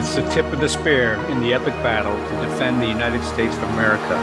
[0.00, 3.54] It's the tip of the spear in the epic battle to defend the United States
[3.54, 4.14] of America.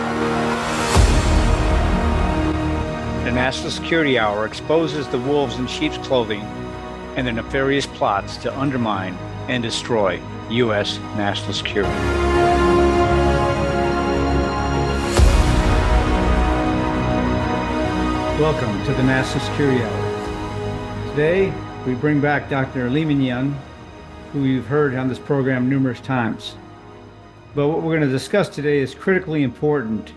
[3.23, 6.41] The National Security Hour exposes the wolves in sheep's clothing
[7.15, 9.13] and their nefarious plots to undermine
[9.49, 10.19] and destroy
[10.49, 10.97] U.S.
[11.15, 11.93] national security.
[18.41, 21.09] Welcome to the National Security Hour.
[21.11, 21.53] Today,
[21.85, 22.89] we bring back Dr.
[22.89, 23.55] Li-Meng Yan,
[24.37, 26.55] who you've heard on this program numerous times.
[27.55, 30.11] But what we're going to discuss today is critically important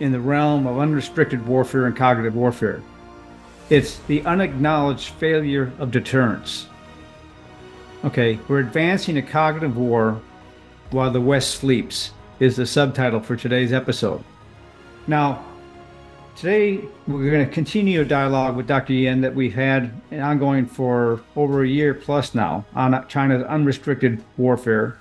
[0.00, 2.82] in the realm of unrestricted warfare and cognitive warfare.
[3.70, 6.66] It's the unacknowledged failure of deterrence.
[8.04, 10.20] Okay, we're advancing a cognitive war
[10.90, 14.22] while the West sleeps, is the subtitle for today's episode.
[15.06, 15.44] Now,
[16.36, 18.92] today we're going to continue a dialogue with Dr.
[18.92, 24.98] Yan that we've had ongoing for over a year plus now on China's unrestricted warfare,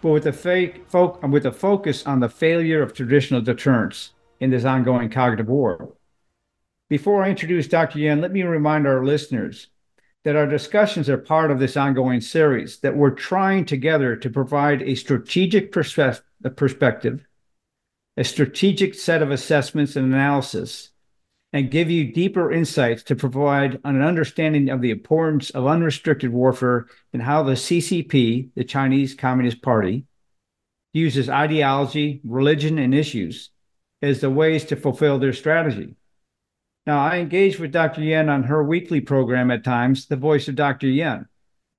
[0.00, 0.84] but with a fake
[1.28, 5.92] with a focus on the failure of traditional deterrence in this ongoing cognitive war.
[6.88, 7.98] Before I introduce Dr.
[7.98, 9.68] Yan, let me remind our listeners
[10.24, 14.82] that our discussions are part of this ongoing series, that we're trying together to provide
[14.82, 16.22] a strategic perspe-
[16.56, 17.26] perspective,
[18.16, 20.90] a strategic set of assessments and analysis,
[21.52, 26.86] and give you deeper insights to provide an understanding of the importance of unrestricted warfare
[27.12, 30.04] and how the CCP, the Chinese Communist Party,
[30.92, 33.50] uses ideology, religion, and issues
[34.02, 35.94] as the ways to fulfill their strategy.
[36.86, 38.02] Now, I engage with Dr.
[38.02, 40.88] Yan on her weekly program at times, The Voice of Dr.
[40.88, 41.26] Yan.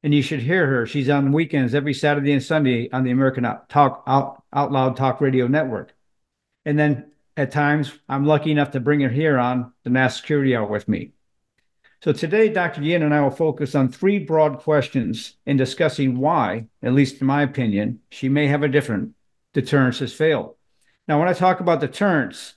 [0.03, 0.85] And you should hear her.
[0.85, 5.21] She's on weekends every Saturday and Sunday on the American Talk Out, Out Loud Talk
[5.21, 5.94] Radio Network.
[6.65, 10.55] And then at times, I'm lucky enough to bring her here on the National Security
[10.55, 11.11] Hour with me.
[12.01, 12.81] So today, Dr.
[12.81, 17.27] Yin and I will focus on three broad questions in discussing why, at least in
[17.27, 19.13] my opinion, she may have a different
[19.53, 20.55] deterrence has failed.
[21.07, 22.55] Now, when I talk about deterrence,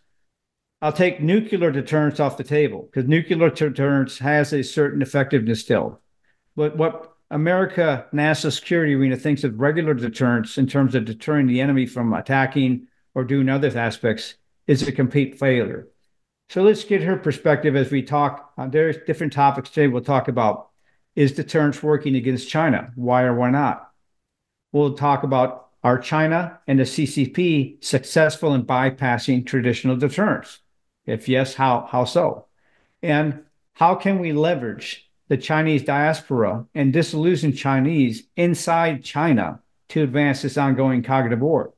[0.81, 6.01] I'll take nuclear deterrence off the table because nuclear deterrence has a certain effectiveness still.
[6.55, 11.61] But what America NASA security arena thinks of regular deterrence in terms of deterring the
[11.61, 12.87] enemy from attacking
[13.19, 14.37] or doing other aspects
[14.69, 15.89] is a complete failure.
[16.51, 18.53] So let's get her perspective as we talk.
[18.57, 20.69] Uh, there's different topics today we'll talk about.
[21.17, 22.93] Is deterrence working against China?
[22.95, 23.91] Why or why not?
[24.71, 30.61] We'll talk about are China and the CCP successful in bypassing traditional deterrence?
[31.05, 32.47] If yes, how, how so?
[33.03, 33.43] And
[33.73, 40.57] how can we leverage the Chinese diaspora and disillusioned Chinese inside China to advance this
[40.57, 41.73] ongoing cognitive war?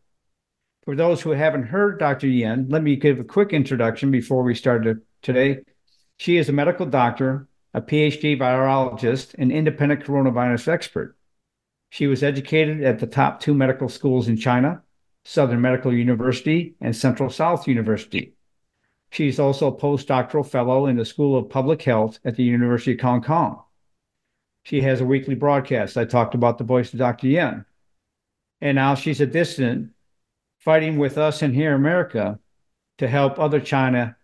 [0.90, 2.26] For those who haven't heard Dr.
[2.26, 4.84] Yan, let me give a quick introduction before we start
[5.22, 5.60] today.
[6.16, 11.16] She is a medical doctor, a PhD virologist, and independent coronavirus expert.
[11.90, 14.82] She was educated at the top two medical schools in China,
[15.24, 18.34] Southern Medical University and Central South University.
[19.12, 23.00] She's also a postdoctoral fellow in the School of Public Health at the University of
[23.00, 23.62] Hong Kong.
[24.64, 25.96] She has a weekly broadcast.
[25.96, 27.28] I talked about the voice of Dr.
[27.28, 27.64] Yan.
[28.60, 29.92] And now she's a dissident
[30.60, 32.38] fighting with us in here America
[32.98, 34.16] to help other China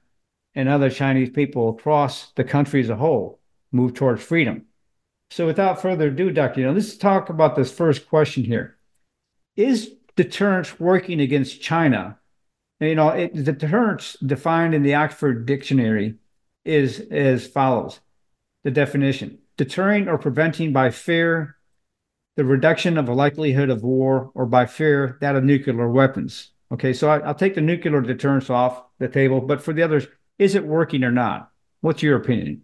[0.54, 3.40] and other Chinese people across the country as a whole
[3.72, 4.64] move towards freedom.
[5.30, 6.60] So without further ado, Dr.
[6.60, 8.76] Yan, let's talk about this first question here.
[9.56, 12.18] Is deterrence working against China
[12.80, 16.16] you know, it, the deterrence defined in the Oxford Dictionary
[16.64, 18.00] is as follows
[18.64, 21.55] the definition deterring or preventing by fear
[22.36, 26.52] the reduction of a likelihood of war or by fear that of nuclear weapons.
[26.72, 30.06] Okay, so I, will take the nuclear deterrence off the table, but for the others,
[30.38, 31.50] is it working or not?
[31.80, 32.62] What's your opinion?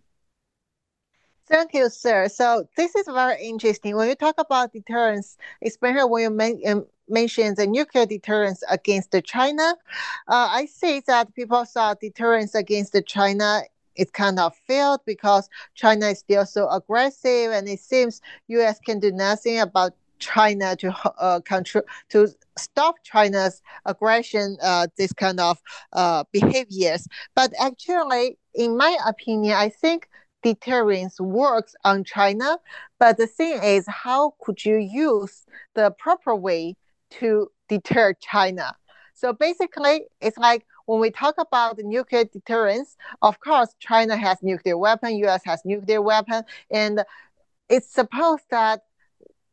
[1.46, 2.28] Thank you, sir.
[2.28, 3.96] So this is very interesting.
[3.96, 9.74] When you talk about deterrence, especially when you men- mentions the nuclear deterrence against China.
[10.28, 13.62] Uh, I say that people saw deterrence against China
[13.96, 18.78] it kind of failed because China is still so aggressive, and it seems U.S.
[18.80, 25.40] can do nothing about China to uh, control to stop China's aggression, uh, this kind
[25.40, 25.58] of
[25.92, 27.06] uh, behaviors.
[27.34, 30.08] But actually, in my opinion, I think
[30.42, 32.58] deterrence works on China.
[32.98, 35.44] But the thing is, how could you use
[35.74, 36.76] the proper way
[37.18, 38.74] to deter China.
[39.14, 44.76] So basically, it's like when we talk about nuclear deterrence, of course, China has nuclear
[44.76, 45.42] weapon, U.S.
[45.44, 47.04] has nuclear weapon, and
[47.68, 48.82] it's supposed that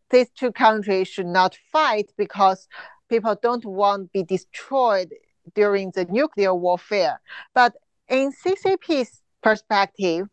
[0.10, 2.68] these two countries should not fight because
[3.10, 5.14] people don't want to be destroyed
[5.56, 7.22] during the nuclear warfare.
[7.54, 7.76] But
[8.08, 10.28] in CCP's perspective,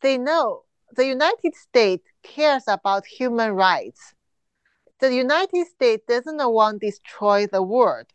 [0.00, 0.62] they know
[0.94, 4.14] the United States cares about human rights
[5.02, 8.06] the United States doesn't want to destroy the world,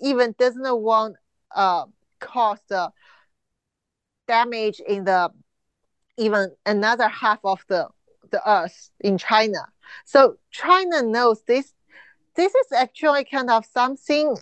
[0.00, 1.14] even doesn't want
[1.56, 1.84] uh
[2.20, 2.90] cause the
[4.28, 5.30] damage in the
[6.16, 7.88] even another half of the
[8.30, 9.58] the earth in China.
[10.04, 11.72] So China knows this.
[12.34, 14.36] This is actually kind of something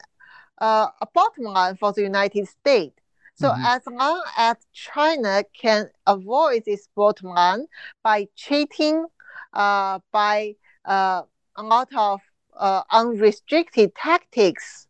[0.58, 2.98] uh, a bottom line for the United States.
[3.36, 3.64] So mm-hmm.
[3.66, 7.66] as long as China can avoid this bottom line
[8.02, 9.06] by cheating,
[9.52, 11.22] uh, by uh,
[11.56, 12.20] a lot of
[12.56, 14.86] uh, unrestricted tactics,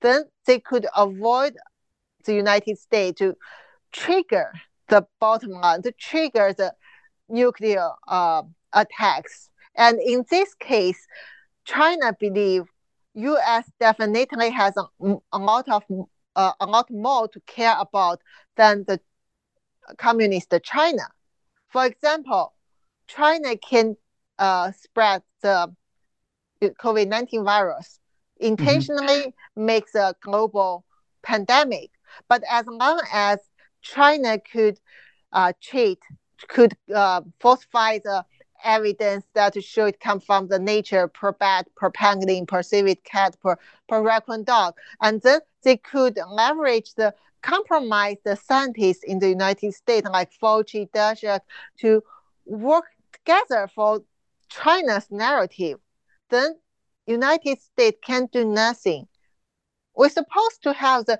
[0.00, 1.56] then they could avoid
[2.24, 3.36] the United States to
[3.92, 4.52] trigger
[4.88, 6.72] the bottom line, to trigger the
[7.28, 9.50] nuclear uh, attacks.
[9.74, 11.06] And in this case,
[11.64, 12.64] China believe
[13.14, 13.70] U.S.
[13.80, 15.82] definitely has a, a lot of
[16.36, 18.20] uh, a lot more to care about
[18.56, 19.00] than the
[19.96, 21.02] communist China.
[21.68, 22.52] For example,
[23.06, 23.96] China can
[24.38, 25.74] uh, spread the
[26.62, 27.98] COVID 19 virus,
[28.38, 29.66] intentionally mm-hmm.
[29.66, 30.84] makes a global
[31.22, 31.90] pandemic.
[32.28, 33.38] But as long as
[33.82, 34.80] China could
[35.32, 35.98] uh, cheat,
[36.48, 38.24] could uh, falsify the
[38.64, 43.36] evidence that show it come from the nature per bat, per pangolin, per civet cat,
[43.40, 43.56] per,
[43.88, 44.74] per raccoon dog.
[45.00, 50.90] And then they could leverage the compromise the scientists in the United States like Fauci,
[50.90, 51.40] Daszak
[51.78, 52.02] to
[52.44, 54.02] work together for
[54.48, 55.78] China's narrative.
[56.30, 56.56] Then
[57.06, 59.06] United States can't do nothing.
[59.94, 61.18] We're supposed to have the,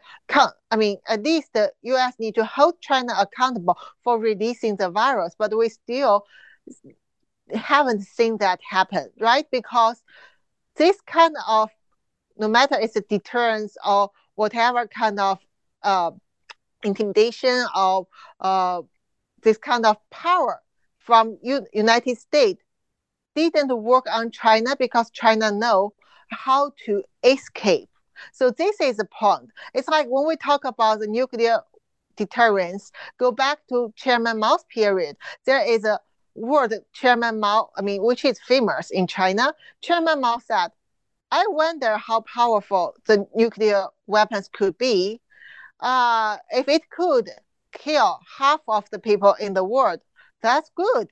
[0.70, 2.14] I mean, at least the U.S.
[2.18, 6.26] need to hold China accountable for releasing the virus, but we still
[7.54, 9.46] haven't seen that happen, right?
[9.50, 10.02] Because
[10.76, 11.70] this kind of,
[12.36, 15.38] no matter it's a deterrence or whatever kind of
[15.82, 16.10] uh,
[16.82, 18.06] intimidation or
[18.40, 18.82] uh,
[19.42, 20.60] this kind of power
[20.98, 22.62] from U- United States
[23.36, 25.92] didn't work on China because China know
[26.28, 27.88] how to escape.
[28.32, 29.50] So this is the point.
[29.74, 31.60] It's like when we talk about the nuclear
[32.16, 35.16] deterrence, go back to Chairman Mao's period.
[35.44, 36.00] There is a
[36.34, 39.54] word Chairman Mao, I mean, which is famous in China.
[39.82, 40.68] Chairman Mao said,
[41.30, 45.20] I wonder how powerful the nuclear weapons could be.
[45.80, 47.28] Uh, if it could
[47.72, 50.00] kill half of the people in the world,
[50.40, 51.08] that's good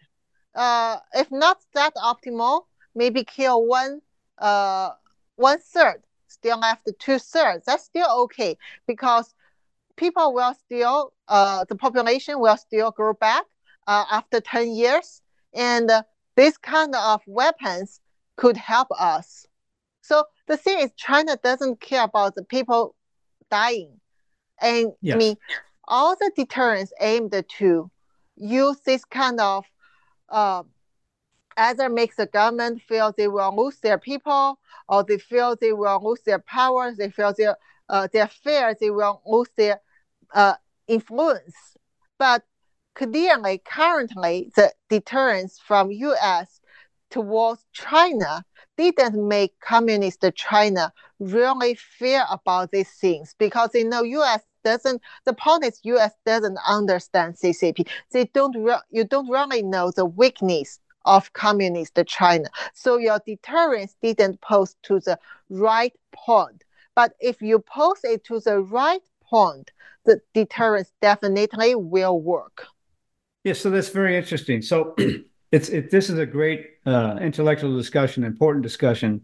[0.55, 2.63] uh, if not that optimal,
[2.95, 4.01] maybe kill one
[4.39, 4.91] uh,
[5.37, 7.65] one third, still left two thirds.
[7.67, 8.57] That's still okay
[8.87, 9.35] because
[9.97, 13.45] people will still uh, the population will still grow back
[13.87, 15.23] uh, after 10 years
[15.53, 16.03] and uh,
[16.37, 18.01] this kind of weapons
[18.37, 19.47] could help us
[20.01, 22.95] so the thing is china doesn't care about the people
[23.51, 24.01] dying
[24.61, 25.15] and yes.
[25.15, 25.37] i mean
[25.87, 27.91] all the deterrence aimed to
[28.37, 29.65] use this kind of
[30.29, 30.63] uh,
[31.57, 36.01] either makes the government feel they will lose their people, or they feel they will
[36.03, 37.57] lose their power, they feel their
[37.89, 39.81] uh, their fear they will lose their
[40.35, 40.55] uh,
[40.89, 41.77] influence.
[42.19, 42.43] But
[42.95, 46.61] clearly, currently, the deterrence from U.S.
[47.11, 48.45] towards China
[48.77, 55.33] didn't make communist China really fear about these things because they know U.S doesn't the
[55.33, 57.89] point is US doesn't understand CCP.
[58.13, 58.57] They don't
[58.91, 62.49] you don't really know the weakness of communist China.
[62.73, 65.19] So your deterrence didn't post to the
[65.51, 66.65] right point.
[66.95, 69.71] But if you post it to the right point,
[70.05, 72.67] the deterrence definitely will work.
[73.43, 74.63] Yeah, so that's very interesting.
[74.63, 74.95] So
[75.53, 79.23] it's it, this is a great uh, intellectual discussion, important discussion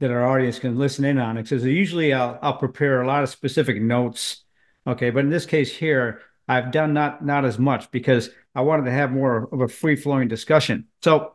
[0.00, 1.36] that our audience can listen in on.
[1.36, 4.44] Because usually I'll, I'll prepare a lot of specific notes
[4.88, 8.86] Okay, but in this case here, I've done not not as much because I wanted
[8.86, 10.86] to have more of a free flowing discussion.
[11.02, 11.34] So,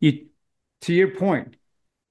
[0.00, 0.26] you
[0.82, 1.56] to your point,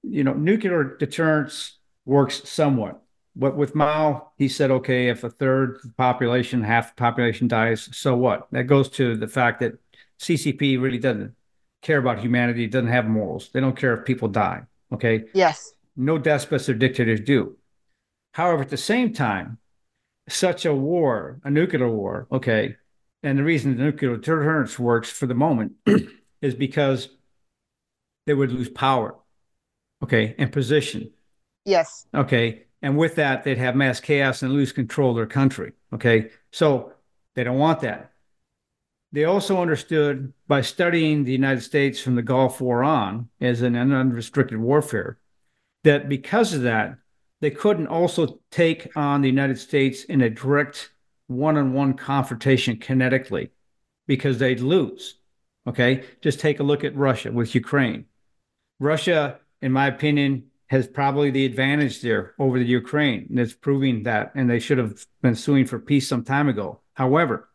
[0.02, 3.00] you know, nuclear deterrence works somewhat.
[3.36, 8.14] But with Mao, he said, okay, if a third population, half the population dies, so
[8.16, 8.48] what?
[8.50, 9.78] That goes to the fact that
[10.18, 11.34] CCP really doesn't
[11.80, 13.48] care about humanity, doesn't have morals.
[13.52, 14.62] They don't care if people die.
[14.92, 15.24] Okay.
[15.32, 15.74] Yes.
[15.96, 17.56] No despots or dictators do.
[18.32, 19.58] However, at the same time,
[20.28, 22.76] such a war, a nuclear war, okay,
[23.22, 25.72] and the reason the nuclear deterrence works for the moment
[26.42, 27.08] is because
[28.26, 29.16] they would lose power,
[30.02, 31.10] okay, and position.
[31.64, 32.06] Yes.
[32.14, 32.64] Okay.
[32.82, 35.72] And with that, they'd have mass chaos and lose control of their country.
[35.92, 36.30] Okay.
[36.50, 36.92] So
[37.34, 38.12] they don't want that.
[39.12, 43.76] They also understood by studying the United States from the Gulf War on as an
[43.76, 45.18] unrestricted warfare
[45.84, 46.96] that because of that,
[47.42, 50.92] they couldn't also take on the United States in a direct
[51.26, 53.50] one on one confrontation kinetically
[54.06, 55.16] because they'd lose.
[55.66, 56.04] Okay.
[56.22, 58.06] Just take a look at Russia with Ukraine.
[58.80, 63.26] Russia in my opinion, has probably the advantage there over the Ukraine.
[63.30, 66.80] And it's proving that, and they should have been suing for peace some time ago.
[66.94, 67.48] However,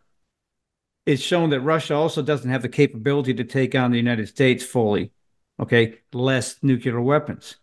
[1.05, 4.63] it's shown that Russia also doesn't have the capability to take on the United States
[4.63, 5.11] fully,
[5.59, 7.57] okay, less nuclear weapons.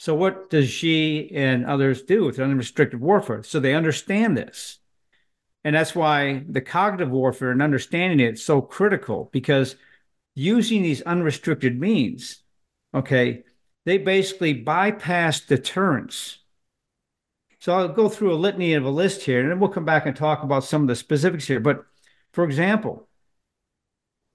[0.00, 3.42] So, what does Xi and others do with unrestricted warfare?
[3.42, 4.78] So, they understand this.
[5.62, 9.76] And that's why the cognitive warfare and understanding it is so critical because
[10.34, 12.42] using these unrestricted means,
[12.94, 13.42] okay,
[13.84, 16.38] they basically bypass deterrence.
[17.58, 20.06] So I'll go through a litany of a list here, and then we'll come back
[20.06, 21.60] and talk about some of the specifics here.
[21.60, 21.84] But
[22.32, 23.06] for example,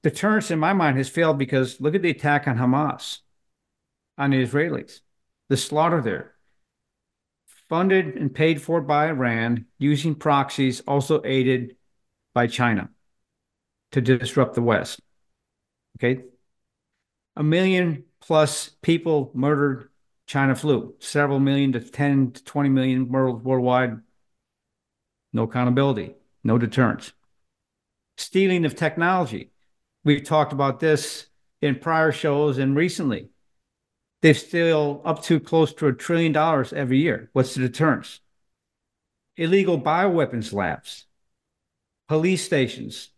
[0.04, 3.22] deterrence in my mind has failed because look at the attack on Hamas,
[4.16, 5.00] on the Israelis,
[5.50, 6.34] the slaughter there.
[7.70, 11.76] Funded and paid for by Iran using proxies, also aided
[12.34, 12.90] by China
[13.92, 15.00] to disrupt the West.
[15.98, 16.24] Okay.
[17.36, 19.90] A million plus people murdered
[20.28, 24.00] China flu, several million to 10 to 20 million worldwide.
[25.34, 27.14] No accountability, no deterrence.
[28.18, 29.52] Stealing of technology.
[30.04, 31.28] We've talked about this
[31.62, 33.30] in prior shows and recently.
[34.26, 37.30] They steal up to close to a trillion dollars every year.
[37.34, 38.22] What's the deterrence?
[39.38, 41.06] Illegal bioweapons labs,
[42.08, 43.10] police stations,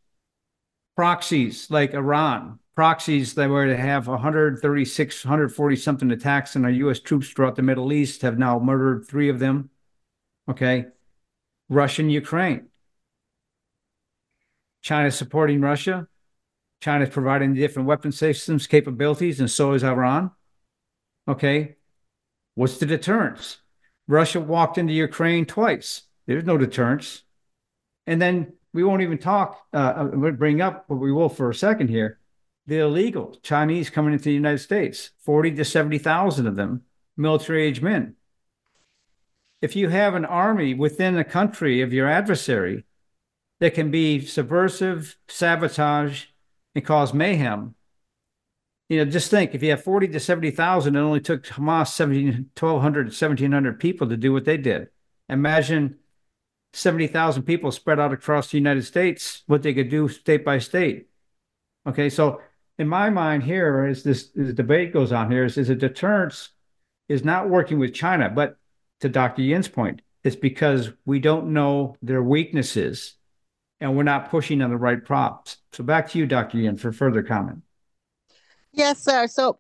[0.98, 7.00] proxies like Iran, proxies that were to have 136, 140 something attacks on our U.S.
[7.00, 9.70] troops throughout the Middle East have now murdered three of them.
[10.50, 10.88] Okay.
[11.70, 12.68] Russian Ukraine.
[14.82, 16.10] China supporting Russia.
[16.82, 20.32] China is providing different weapon systems capabilities, and so is Iran.
[21.28, 21.76] Okay.
[22.56, 23.58] What's the deterrence?
[24.08, 26.04] Russia walked into Ukraine twice.
[26.26, 27.24] There's no deterrence.
[28.06, 31.56] And then we won't even talk, uh, uh bring up, but we will for a
[31.56, 32.20] second here
[32.68, 36.82] the illegal Chinese coming into the United States, 40 to 70,000 of them,
[37.16, 38.16] military age men.
[39.62, 42.84] If you have an army within the country of your adversary
[43.62, 46.26] that can be subversive, sabotage,
[46.76, 47.74] and cause mayhem,
[48.90, 52.52] you know, just think if you have 40 to 70,000, it only took Hamas 17,
[52.58, 54.88] 1,200, 1,700 people to do what they did.
[55.28, 55.98] Imagine
[56.74, 61.10] 70,000 people spread out across the United States, what they could do state by state.
[61.86, 62.42] Okay, so
[62.78, 66.50] in my mind here, as this, this debate goes on here, is, is a deterrence
[67.10, 68.58] is not working with China, but
[69.02, 69.42] to Dr.
[69.42, 73.16] Yin's point, it's because we don't know their weaknesses
[73.80, 75.58] and we're not pushing on the right props.
[75.72, 76.58] So back to you, Dr.
[76.58, 77.62] Yin, for further comment.
[78.78, 79.28] Yes, sir.
[79.28, 79.58] So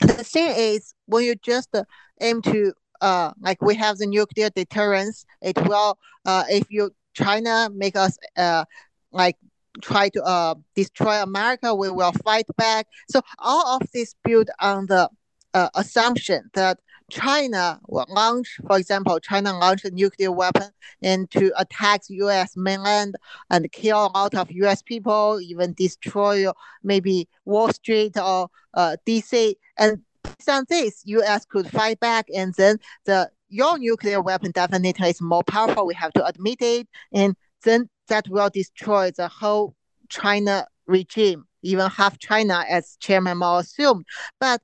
[0.00, 1.84] the thing is, when you just uh,
[2.20, 7.68] aim to, uh, like we have the nuclear deterrence, it will, uh, if you China
[7.74, 8.64] make us uh,
[9.12, 9.36] like
[9.82, 12.86] try to uh, destroy America, we will fight back.
[13.10, 15.10] So all of this built on the
[15.54, 16.78] uh, assumption that
[17.12, 20.68] China launch, for example, China launched a nuclear weapon
[21.02, 22.56] and to attack U.S.
[22.56, 23.16] mainland
[23.50, 24.80] and kill a lot of U.S.
[24.80, 26.46] people, even destroy
[26.82, 29.56] maybe Wall Street or uh, D.C.
[29.78, 31.44] And based on this, U.S.
[31.44, 35.86] could fight back, and then the your nuclear weapon definitely is more powerful.
[35.86, 39.74] We have to admit it, and then that will destroy the whole
[40.08, 44.06] China regime, even half China, as Chairman Mao assumed.
[44.40, 44.62] But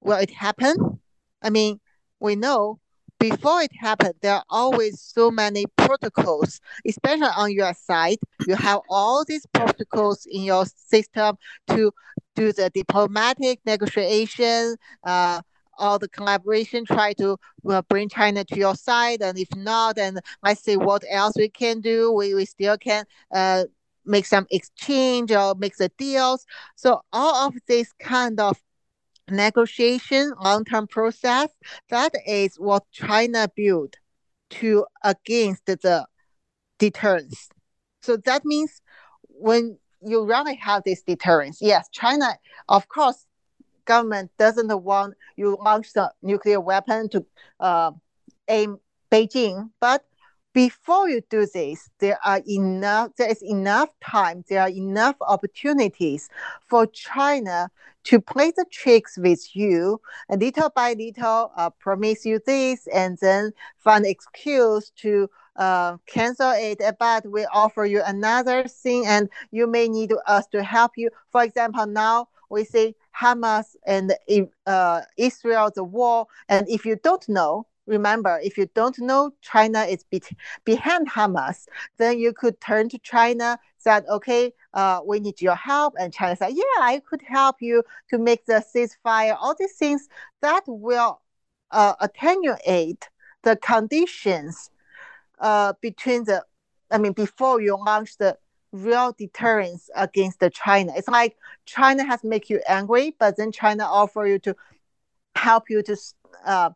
[0.00, 1.00] will it happen?
[1.42, 1.80] I mean,
[2.20, 2.80] we know
[3.18, 8.18] before it happened, there are always so many protocols, especially on your side.
[8.46, 11.36] You have all these protocols in your system
[11.68, 11.92] to
[12.36, 15.40] do the diplomatic negotiation, uh,
[15.78, 17.36] all the collaboration, try to
[17.68, 19.22] uh, bring China to your side.
[19.22, 22.12] And if not, then let's see what else we can do.
[22.12, 23.64] We, we still can uh,
[24.04, 26.46] make some exchange or make the deals.
[26.76, 28.60] So all of this kind of
[29.30, 31.48] negotiation, long-term process,
[31.90, 33.96] that is what China built
[34.50, 36.06] to against the
[36.78, 37.48] deterrence.
[38.02, 38.80] So that means
[39.28, 43.26] when you really have this deterrence, yes, China, of course,
[43.84, 47.24] government doesn't want you launch the nuclear weapon to
[47.60, 47.92] uh,
[48.48, 48.78] aim
[49.10, 50.04] Beijing, but
[50.52, 56.28] before you do this, there are enough, there is enough time, there are enough opportunities
[56.68, 57.70] for China
[58.08, 60.00] to play the tricks with you,
[60.30, 66.52] and little by little, uh, promise you this, and then find excuse to uh, cancel
[66.52, 71.10] it, but we offer you another thing, and you may need us to help you.
[71.30, 74.14] For example, now we see Hamas and
[74.66, 79.82] uh, Israel, the war, and if you don't know, remember, if you don't know China
[79.82, 80.22] is be-
[80.64, 81.66] behind Hamas,
[81.98, 85.94] then you could turn to China, said, okay, uh, we need your help.
[85.98, 89.36] And China said, yeah, I could help you to make the ceasefire.
[89.38, 90.08] All these things
[90.42, 91.20] that will
[91.70, 93.08] uh, attenuate
[93.42, 94.70] the conditions
[95.38, 96.44] uh, between the,
[96.90, 98.36] I mean, before you launch the
[98.72, 100.92] real deterrence against the China.
[100.96, 104.54] It's like China has make you angry, but then China offer you to
[105.34, 105.96] help you to
[106.44, 106.70] uh,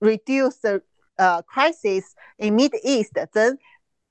[0.00, 0.82] reduce the
[1.18, 3.12] uh, crisis in Mid East.
[3.34, 3.58] Then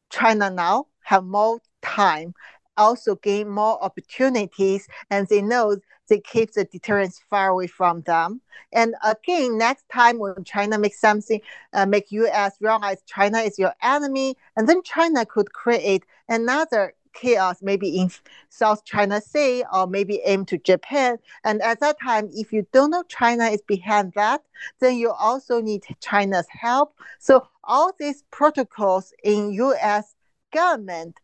[0.10, 2.34] China now have more time,
[2.80, 8.42] also gain more opportunities, and they know they keep the deterrence far away from them.
[8.74, 11.42] And again, next time when China makes something,
[11.74, 12.58] uh, make U.S.
[12.60, 18.10] realize China is your enemy, and then China could create another chaos, maybe in
[18.50, 21.18] South China Sea or maybe aim to Japan.
[21.44, 24.42] And at that time, if you don't know China is behind that,
[24.80, 26.96] then you also need China's help.
[27.20, 30.16] So all these protocols in U.S.
[30.54, 31.20] government,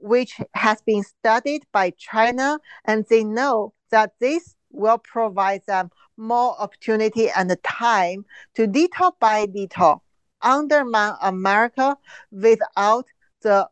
[0.00, 6.60] which has been studied by China, and they know that this will provide them more
[6.60, 8.24] opportunity and time
[8.54, 10.02] to little by little
[10.42, 11.96] undermine America
[12.30, 13.06] without
[13.42, 13.68] the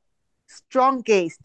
[0.46, 1.40] strongest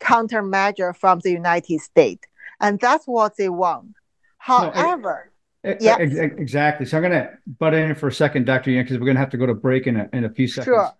[0.00, 2.26] countermeasure from the United States.
[2.60, 3.94] And that's what they want.
[4.38, 5.30] However,
[5.64, 5.98] no, yeah.
[5.98, 6.86] Exactly.
[6.86, 8.70] So I'm going to butt in for a second, Dr.
[8.70, 10.48] Yan, because we're going to have to go to break in a, in a few
[10.48, 10.64] seconds.
[10.64, 10.90] Sure.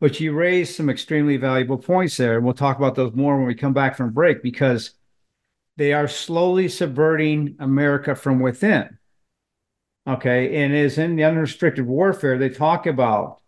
[0.00, 3.46] But you raised some extremely valuable points there, and we'll talk about those more when
[3.46, 4.94] we come back from break because
[5.76, 8.98] they are slowly subverting America from within.
[10.06, 10.64] Okay.
[10.64, 13.40] And as in the unrestricted warfare, they talk about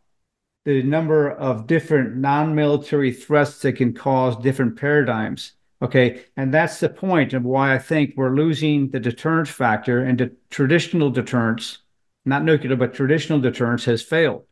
[0.64, 5.52] the number of different non-military threats that can cause different paradigms.
[5.80, 10.16] Okay, and that's the point of why I think we're losing the deterrence factor, and
[10.16, 11.78] the traditional deterrence,
[12.24, 14.44] not nuclear, but traditional deterrence, has failed.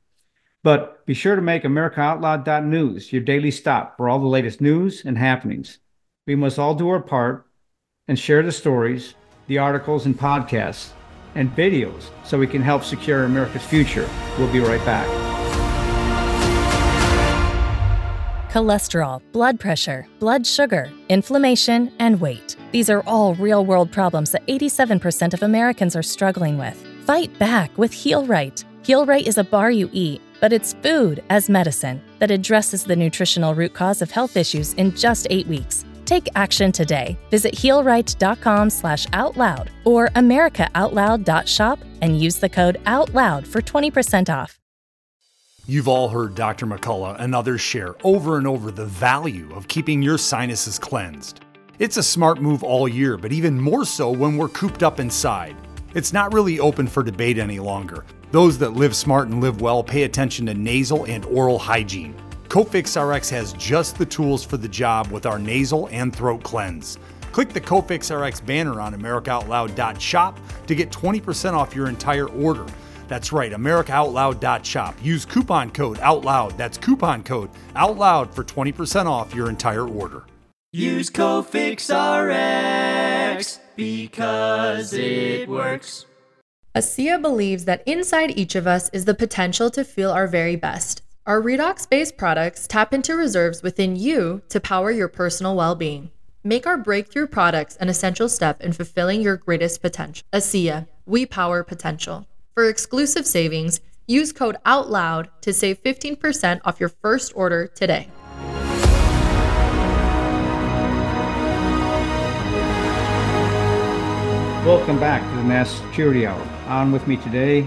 [0.62, 5.17] But be sure to make AmericaOutloud.news your daily stop for all the latest news and
[5.17, 5.78] happenings.
[6.26, 7.47] We must all do our part
[8.08, 9.15] and share the stories,
[9.47, 10.91] the articles and podcasts,
[11.34, 14.08] and videos so we can help secure America's future.
[14.39, 15.30] We'll be right back.
[18.50, 22.56] cholesterol, blood pressure, blood sugar, inflammation, and weight.
[22.73, 26.76] These are all real world problems that 87% of Americans are struggling with.
[27.06, 28.63] Fight back with Heal Right.
[28.89, 33.55] Right is a bar you eat, but it's food as medicine that addresses the nutritional
[33.55, 35.85] root cause of health issues in just eight weeks.
[36.07, 37.17] Take action today.
[37.31, 44.59] Visit healright.com slash outloud or americaoutloud.shop and use the code OUTLOUD for 20% off.
[45.67, 46.67] You've all heard Dr.
[46.67, 51.45] McCullough and others share over and over the value of keeping your sinuses cleansed.
[51.79, 55.57] It's a smart move all year, but even more so when we're cooped up inside.
[55.95, 58.05] It's not really open for debate any longer.
[58.30, 62.14] Those that live smart and live well pay attention to nasal and oral hygiene.
[62.49, 66.99] Cofix RX has just the tools for the job with our nasal and throat cleanse.
[67.32, 72.66] Click the Cofix RX banner on AmericaOutloud.shop to get 20% off your entire order.
[73.08, 74.95] That's right, AmericaOutloud.shop.
[75.02, 76.56] Use coupon code OUTLOUD.
[76.56, 80.25] That's coupon code OUTLOUD for 20% off your entire order.
[80.73, 86.06] Use Cofix RX because it works.
[86.73, 91.02] ASEA believes that inside each of us is the potential to feel our very best.
[91.26, 96.13] Our redox based products tap into reserves within you to power your personal well being.
[96.45, 100.25] Make our breakthrough products an essential step in fulfilling your greatest potential.
[100.33, 102.28] ASEA, we power potential.
[102.54, 108.09] For exclusive savings, use code OUTLOUD to save 15% off your first order today.
[114.65, 116.59] Welcome back to the National Security Hour.
[116.71, 117.67] On with me today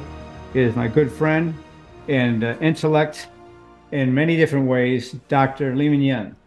[0.53, 1.53] is my good friend
[2.07, 3.27] and uh, intellect
[3.91, 5.75] in many different ways, Dr.
[5.75, 6.37] Li Yan.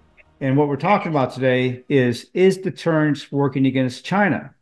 [0.40, 4.54] And what we're talking about today is is deterrence working against China?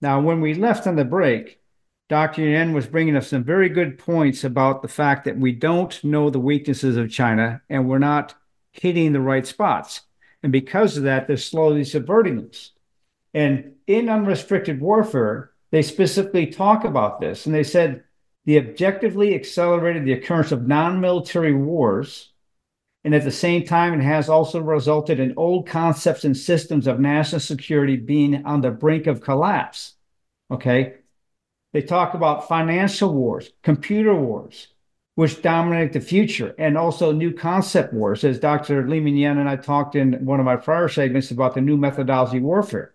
[0.00, 1.60] Now, when we left on the break,
[2.08, 2.40] Dr.
[2.40, 6.30] Yan was bringing us some very good points about the fact that we don't know
[6.30, 8.34] the weaknesses of China and we're not
[8.70, 10.00] hitting the right spots.
[10.42, 12.70] And because of that, they're slowly subverting us.
[13.34, 17.46] And in unrestricted warfare, they specifically talk about this.
[17.46, 18.04] And they said
[18.44, 22.28] the objectively accelerated the occurrence of non military wars.
[23.04, 27.00] And at the same time, it has also resulted in old concepts and systems of
[27.00, 29.94] national security being on the brink of collapse.
[30.52, 30.94] Okay.
[31.72, 34.68] They talk about financial wars, computer wars,
[35.14, 38.86] which dominate the future, and also new concept wars, as Dr.
[38.86, 42.40] Li Yan and I talked in one of my prior segments about the new methodology
[42.40, 42.94] warfare.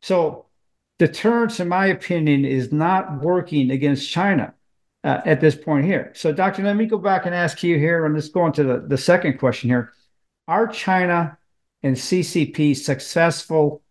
[0.00, 0.46] So
[1.06, 4.54] deterrence, in my opinion, is not working against China.
[5.04, 6.12] uh, at this point here.
[6.14, 8.64] So, Doctor, let me go back and ask you here, and let's go on to
[8.64, 9.92] the, the second question here.
[10.46, 11.38] Are China
[11.82, 13.82] and CCP successful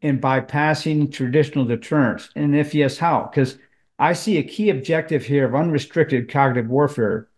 [0.00, 2.30] in bypassing traditional deterrence?
[2.34, 3.30] And if yes, how?
[3.30, 3.58] Because
[3.98, 7.28] I see a key objective here of unrestricted cognitive warfare,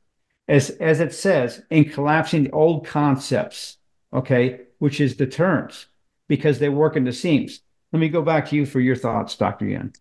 [0.48, 3.76] as, as it says, in collapsing the old concepts,
[4.12, 5.86] okay, which is deterrence,
[6.28, 7.60] because they work in the seams.
[7.92, 9.66] Let me go back to you for your thoughts, Dr.
[9.66, 9.92] Yan.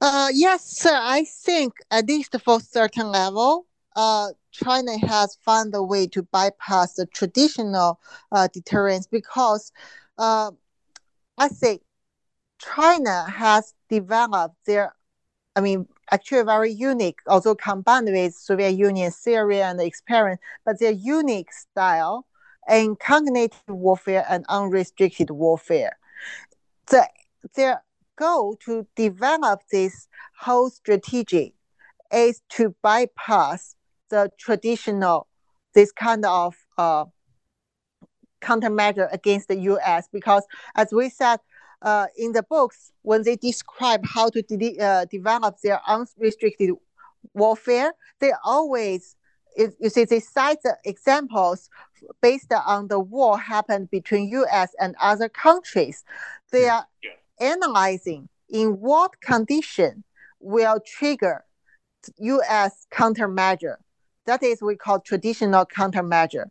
[0.00, 0.92] Uh, yes, sir.
[0.92, 6.94] I think at least for certain level, uh, China has found a way to bypass
[6.94, 8.00] the traditional
[8.32, 9.72] uh, deterrence because,
[10.18, 10.50] uh,
[11.38, 11.80] I say,
[12.58, 14.94] China has developed their,
[15.56, 20.92] I mean, actually very unique, also combined with Soviet Union, Syria, and experience, but their
[20.92, 22.26] unique style
[22.68, 25.98] in cognitive warfare and unrestricted warfare.
[26.88, 27.08] The,
[27.54, 27.82] their
[28.16, 30.08] goal to develop this
[30.40, 31.54] whole strategy
[32.12, 33.76] is to bypass
[34.10, 35.26] the traditional,
[35.74, 37.06] this kind of uh,
[38.40, 40.08] countermeasure against the U.S.
[40.12, 40.44] Because
[40.76, 41.40] as we said
[41.82, 46.70] uh, in the books, when they describe how to de- uh, develop their unrestricted
[47.32, 49.16] warfare, they always,
[49.56, 51.68] you see, they cite the examples
[52.20, 54.74] based on the war happened between U.S.
[54.80, 56.04] and other countries.
[56.50, 56.86] They are
[57.40, 60.04] analyzing in what condition
[60.40, 61.44] will trigger
[62.18, 62.86] U.S.
[62.92, 63.76] countermeasure.
[64.26, 66.46] That is, we call traditional countermeasure.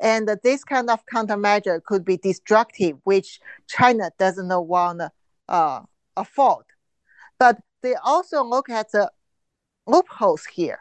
[0.00, 5.12] And this kind of countermeasure could be destructive, which China doesn't want to
[5.48, 5.82] uh,
[6.16, 6.64] afford.
[7.38, 9.10] But they also look at the
[9.86, 10.80] loopholes here.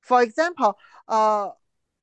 [0.00, 0.76] For example,
[1.08, 1.50] uh,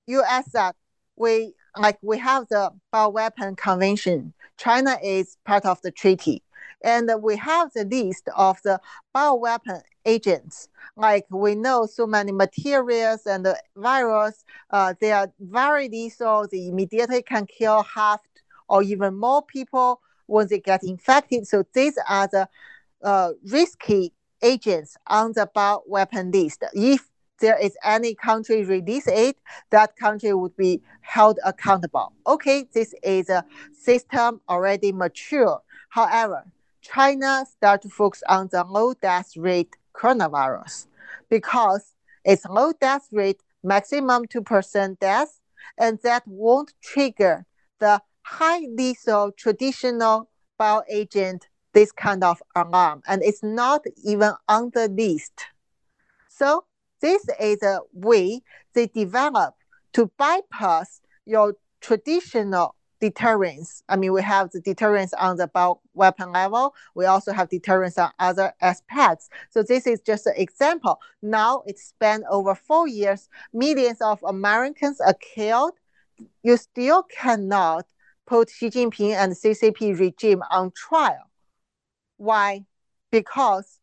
[0.08, 0.52] U.S.
[0.52, 0.74] said
[1.16, 4.34] we like we have the bioweapon convention.
[4.58, 6.44] China is part of the treaty.
[6.84, 8.80] And we have the list of the
[9.16, 10.70] bioweapon agents.
[10.96, 16.48] Like we know so many materials and the virus, uh, they are very lethal.
[16.52, 18.22] They immediately can kill half
[18.70, 21.48] or even more people when they get infected.
[21.48, 22.50] So these are the
[23.04, 26.64] uh, risky agents on the bioweapon list.
[26.74, 29.38] If there is any country release it,
[29.70, 32.14] that country would be held accountable.
[32.26, 35.62] Okay, this is a system already mature.
[35.90, 36.46] However,
[36.82, 40.88] China start to focus on the low death rate coronavirus
[41.30, 45.40] because its low death rate, maximum 2% death,
[45.78, 47.46] and that won't trigger
[47.80, 54.88] the high lethal traditional bioagent, this kind of alarm, and it's not even on the
[54.88, 55.46] list.
[56.28, 56.66] So
[57.02, 58.42] this is a way
[58.74, 59.56] they develop
[59.94, 63.84] to bypass your traditional deterrence.
[63.90, 66.74] I mean, we have the deterrence on the weapon level.
[66.96, 69.30] We also have deterrence on other aspects.
[69.50, 71.00] So this is just an example.
[71.22, 73.30] Now it's spent over four years.
[73.54, 75.74] Millions of Americans are killed.
[76.44, 77.86] You still cannot
[78.26, 81.30] put Xi Jinping and CCP regime on trial.
[82.18, 82.66] Why?
[83.12, 83.80] Because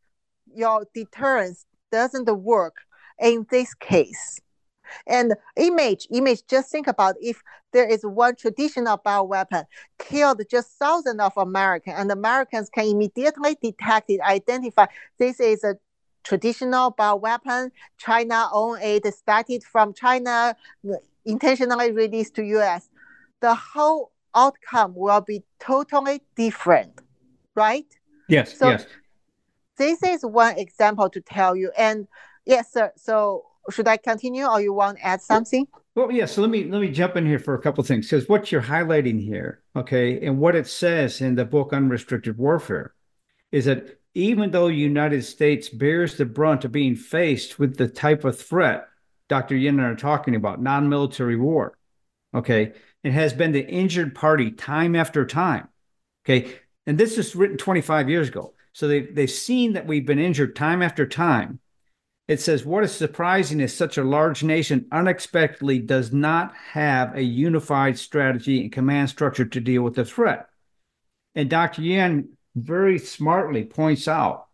[0.53, 2.77] your deterrence doesn't work
[3.25, 4.39] in this case.
[5.07, 9.65] And image, image, just think about if there is one traditional bioweapon
[9.99, 14.87] killed just thousands of Americans, and Americans can immediately detect it, identify
[15.19, 15.77] this is a
[16.23, 17.71] traditional bioweapon.
[17.99, 20.55] China owned it, started from China,
[21.25, 22.89] intentionally released to US.
[23.41, 27.01] The whole outcome will be totally different,
[27.55, 27.87] right?
[28.29, 28.87] Yes, so yes.
[29.77, 31.73] This is one example to tell you.
[31.77, 32.07] And
[32.47, 32.93] yes, sir.
[32.97, 35.67] So should I continue or you want to add something?
[35.95, 36.27] Well, yeah.
[36.27, 38.51] So let me let me jump in here for a couple of things because what
[38.51, 42.95] you're highlighting here, okay, and what it says in the book Unrestricted Warfare,
[43.53, 47.89] is that even though the United States bears the brunt of being faced with the
[47.89, 48.89] type of threat
[49.29, 49.57] Dr.
[49.57, 51.77] Yin and I are talking about, non-military war,
[52.35, 55.69] okay, it has been the injured party time after time,
[56.25, 56.55] okay,
[56.87, 58.55] and this is written 25 years ago.
[58.73, 61.61] So they they've seen that we've been injured time after time
[62.27, 67.23] it says, What is surprising is such a large nation unexpectedly does not have a
[67.23, 70.49] unified strategy and command structure to deal with the threat.
[71.35, 71.83] And Dr.
[71.83, 74.47] Yan very smartly points out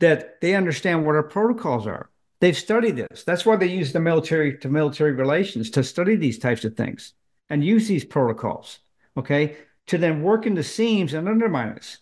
[0.00, 2.10] that they understand what our protocols are.
[2.40, 3.24] They've studied this.
[3.24, 7.14] That's why they use the military to military relations to study these types of things
[7.48, 8.80] and use these protocols,
[9.16, 11.98] okay, to then work in the seams and undermine us.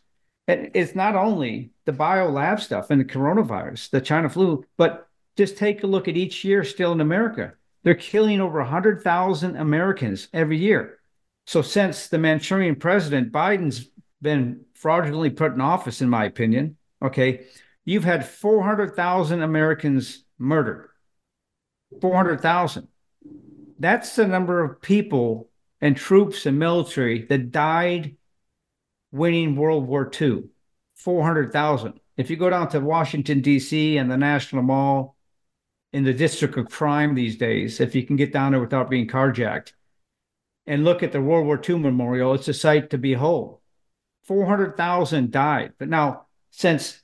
[0.47, 5.57] It's not only the bio lab stuff and the coronavirus, the China flu, but just
[5.57, 7.55] take a look at each year still in America.
[7.83, 10.99] They're killing over 100,000 Americans every year.
[11.47, 17.47] So since the Manchurian president, Biden's been fraudulently put in office, in my opinion, okay,
[17.85, 20.89] you've had 400,000 Americans murdered.
[22.01, 22.89] 400,000.
[23.79, 28.17] That's the number of people and troops and military that died
[29.15, 30.45] winning World War II.
[30.97, 32.01] 400,000.
[32.17, 33.97] If you go down to Washington, D.C.
[33.97, 35.17] and the National Mall
[35.93, 39.07] in the District of Crime these days, if you can get down there without being
[39.07, 39.73] carjacked,
[40.67, 43.61] and look at the World War II memorial, it's a sight to behold.
[44.25, 45.75] 400,000 died.
[45.79, 47.01] But now, since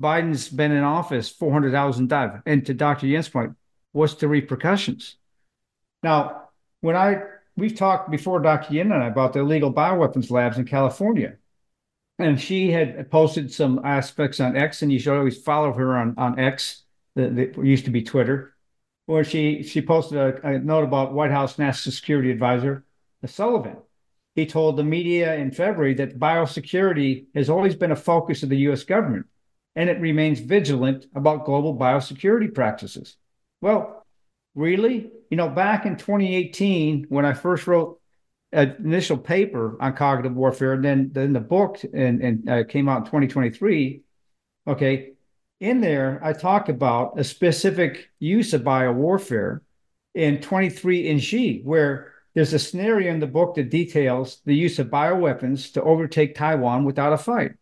[0.00, 2.42] Biden's been in office, 400,000 died.
[2.46, 3.08] And to Dr.
[3.08, 3.56] Yen's point,
[3.90, 5.16] what's the repercussions?
[6.02, 6.48] Now,
[6.80, 7.22] when I
[7.56, 8.72] we've talked before, Dr.
[8.72, 11.36] Yen and I, about the illegal bioweapons labs in California
[12.18, 16.14] and she had posted some aspects on X, and you should always follow her on
[16.18, 16.82] on X,
[17.14, 18.54] that, that used to be Twitter,
[19.06, 22.84] where she she posted a, a, note about White House National Security Advisor
[23.26, 23.76] Sullivan.
[24.34, 28.56] He told the media in February that biosecurity has always been a focus of the
[28.58, 28.82] U.S.
[28.82, 29.26] government,
[29.76, 33.16] and it remains vigilant about global biosecurity practices.
[33.60, 34.06] Well,
[34.54, 38.00] really, you know, back in 2018, when I first wrote
[38.52, 42.98] initial paper on cognitive warfare, and then then the book and and uh, came out
[42.98, 44.02] in 2023.
[44.66, 45.12] Okay,
[45.60, 49.60] in there I talk about a specific use of biowarfare
[50.14, 54.78] in 23 in G, where there's a scenario in the book that details the use
[54.78, 57.52] of bioweapons to overtake Taiwan without a fight.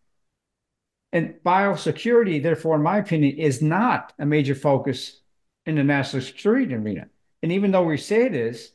[1.13, 5.21] And biosecurity, therefore, in my opinion, is not a major focus
[5.67, 7.09] in the national security arena.
[7.43, 8.73] And even though we say it is,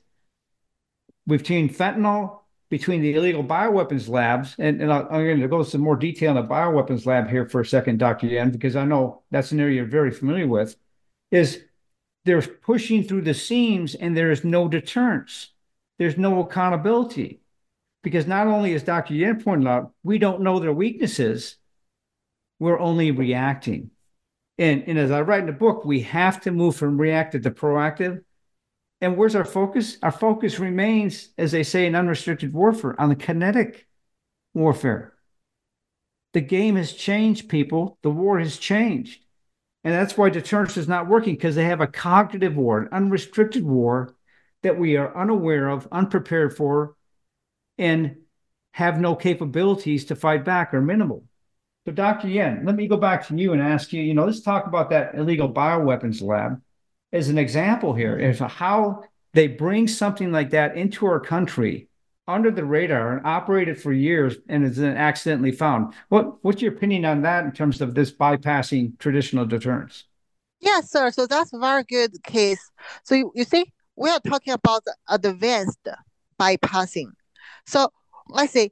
[1.27, 5.69] between fentanyl, between the illegal bioweapons labs, and, and i am going to go into
[5.69, 8.27] some more detail on the bioweapons lab here for a second, Dr.
[8.27, 10.75] Yen, because I know that's an area you're very familiar with,
[11.31, 11.61] is
[12.25, 15.51] they're pushing through the seams and there is no deterrence.
[15.99, 17.41] There's no accountability.
[18.03, 19.13] Because not only, as Dr.
[19.13, 21.57] Yen pointed out, we don't know their weaknesses,
[22.59, 23.91] we're only reacting.
[24.57, 27.51] And, and as I write in the book, we have to move from reactive to
[27.51, 28.23] proactive
[29.01, 29.97] and where's our focus?
[30.01, 33.88] Our focus remains, as they say in unrestricted warfare, on the kinetic
[34.53, 35.13] warfare.
[36.34, 37.97] The game has changed, people.
[38.03, 39.21] The war has changed.
[39.84, 43.63] And that's why deterrence is not working because they have a cognitive war, an unrestricted
[43.63, 44.15] war
[44.63, 46.95] that we are unaware of, unprepared for,
[47.77, 48.17] and
[48.71, 51.23] have no capabilities to fight back or minimal.
[51.86, 52.27] So, Dr.
[52.27, 54.89] Yen, let me go back to you and ask you, you know, let's talk about
[54.89, 56.60] that illegal bioweapons lab
[57.15, 61.88] as an example here is how they bring something like that into our country
[62.28, 65.93] under the radar and operated for years and is then accidentally found.
[66.10, 70.06] What what's your opinion on that in terms of this bypassing traditional deterrence?
[70.60, 71.12] Yes, sir.
[71.12, 72.71] So that's a very good case.
[73.04, 75.88] So you, you see, we are talking about advanced
[76.39, 77.12] bypassing.
[77.67, 77.89] So
[78.28, 78.71] let's say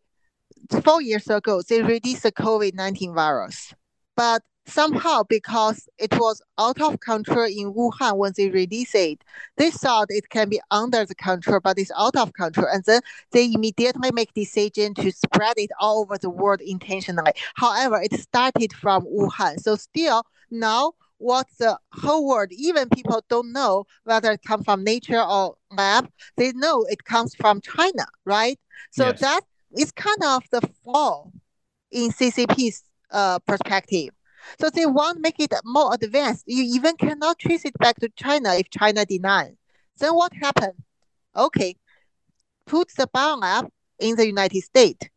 [0.83, 3.73] four years ago, they released the COVID-19 virus,
[4.17, 9.23] but somehow because it was out of control in Wuhan when they released it,
[9.57, 12.67] they thought it can be under the control, but it's out of control.
[12.71, 17.33] And then they immediately make decision to spread it all over the world intentionally.
[17.55, 19.59] However, it started from Wuhan.
[19.59, 24.83] So still now what the whole world, even people don't know whether it comes from
[24.83, 28.59] nature or lab, they know it comes from China, right?
[28.91, 29.19] So yes.
[29.21, 29.41] that
[29.77, 31.29] is kind of the flaw
[31.91, 34.09] in CCP's uh, perspective.
[34.59, 36.43] So they want to make it more advanced.
[36.47, 39.55] You even cannot trace it back to China if China denies.
[39.97, 40.83] Then what happened?
[41.35, 41.75] Okay,
[42.65, 45.07] put the biolab in the United States.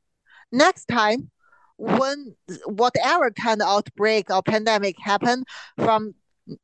[0.53, 1.31] Next time,
[1.77, 2.35] when
[2.65, 5.45] whatever kind of outbreak or pandemic happen
[5.77, 6.15] from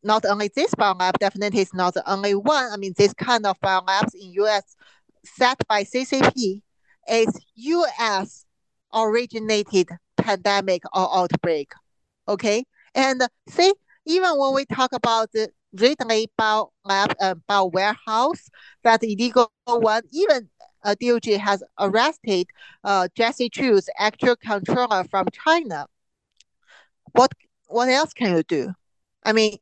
[0.03, 2.71] not only this biolab, definitely is not the only one.
[2.73, 4.77] I mean, this kind of biolabs in US
[5.25, 6.63] set by CCP
[7.11, 8.47] is US
[8.95, 11.73] originated pandemic or outbreak.
[12.29, 13.73] Okay, and see,
[14.07, 18.49] even when we talk about the Reedley Bio Lab, uh, Bio Warehouse,
[18.85, 20.51] that illegal one, even
[20.85, 22.47] uh, DOJ has arrested
[22.85, 25.87] uh, Jesse Zhu's actual controller from China.
[27.13, 27.33] What
[27.69, 28.75] what else can you do?
[29.25, 29.59] I mean,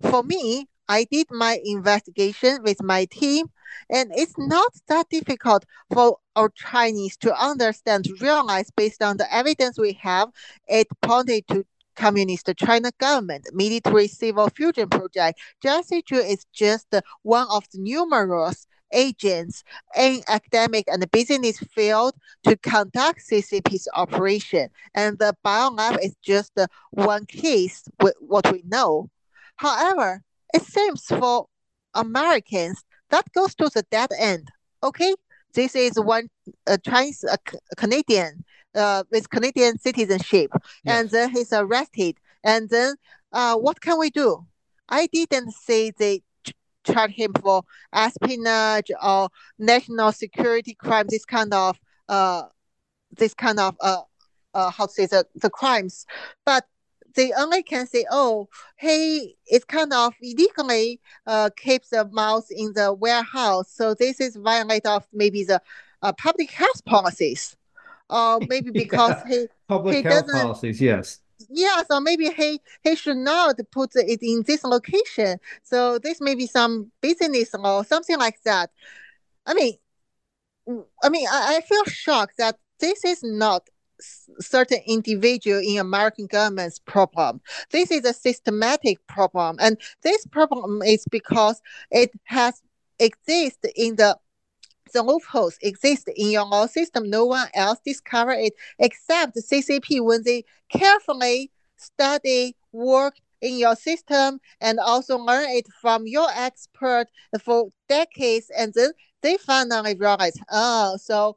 [0.00, 3.46] for me, I did my investigation with my team,
[3.90, 9.78] and it's not that difficult for our Chinese to understand, realize based on the evidence
[9.78, 10.30] we have,
[10.68, 11.64] it pointed to
[11.96, 18.66] Communist China government military civil fusion project, Jesse Zhu is just one of the numerous
[18.92, 19.64] agents
[19.96, 24.68] in academic and business field to conduct CCP's operation.
[24.94, 26.52] And the biolab is just
[26.90, 29.10] one case with what we know.
[29.56, 30.22] However,
[30.54, 31.46] it seems for
[31.94, 34.48] Americans that goes to the dead end.
[34.82, 35.14] Okay,
[35.54, 36.28] this is one
[36.66, 37.36] uh, Chinese uh,
[37.76, 38.44] Canadian
[38.76, 40.50] uh, with Canadian citizenship,
[40.84, 41.00] yes.
[41.00, 42.18] and then he's arrested.
[42.44, 42.94] And then
[43.32, 44.46] uh, what can we do?
[44.88, 46.22] I didn't say they
[46.84, 47.62] charge him for
[47.92, 52.44] espionage or national security crime, this kind of uh,
[53.16, 54.02] this kind of uh,
[54.54, 56.06] uh, how to say the, the crimes,
[56.44, 56.64] but
[57.14, 62.72] they only can say, oh, hey, it's kind of illegally uh, keeps the mouse in
[62.74, 63.72] the warehouse.
[63.72, 65.60] So this is violate of maybe the
[66.02, 67.56] uh, public health policies.
[68.08, 69.36] Or maybe because yeah.
[69.36, 71.20] he public he health policies, yes.
[71.50, 75.38] Yeah, so maybe he he should not put it in this location.
[75.62, 78.70] So this may be some business or something like that.
[79.44, 79.74] I mean,
[81.02, 83.68] I mean, I, I feel shocked that this is not
[84.40, 87.40] certain individual in American government's problem.
[87.70, 92.62] This is a systematic problem, and this problem is because it has
[92.98, 94.16] exist in the
[94.96, 97.10] the loopholes exist in your law system.
[97.10, 103.76] No one else discover it except the CCP when they carefully study, work in your
[103.76, 107.06] system, and also learn it from your expert
[107.44, 111.36] for decades, and then they finally realize, oh, so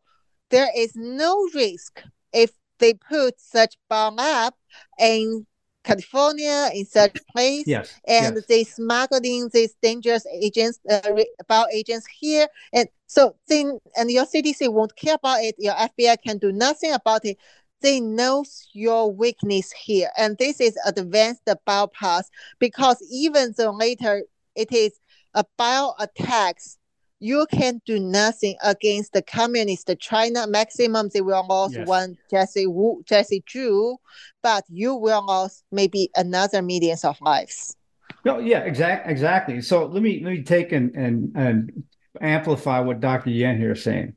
[0.50, 4.54] there is no risk if they put such bomb lab
[4.98, 5.46] in
[5.84, 8.46] California in such place, yes, and yes.
[8.48, 11.02] they smuggling these dangerous agents, uh,
[11.50, 15.56] bio agents here, and so then, and your CDC won't care about it.
[15.58, 17.38] Your FBI can do nothing about it.
[17.82, 24.72] They know your weakness here, and this is advanced bypass because even though later it
[24.72, 24.92] is
[25.34, 26.78] a bio attacks
[27.20, 30.48] you can do nothing against the communist China.
[30.48, 31.88] Maximum they will lose yes.
[31.88, 33.98] one Jesse Wu, Jesse Zhu,
[34.42, 37.76] but you will lose maybe another millions of lives.
[38.24, 39.62] No, yeah, exactly, exactly.
[39.62, 41.84] So let me let me take and and and
[42.22, 43.30] amplify what Dr.
[43.30, 44.16] Yan here is saying,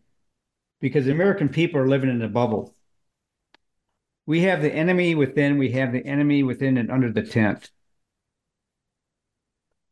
[0.80, 2.74] because the American people are living in a bubble.
[4.26, 5.58] We have the enemy within.
[5.58, 7.70] We have the enemy within and under the tent.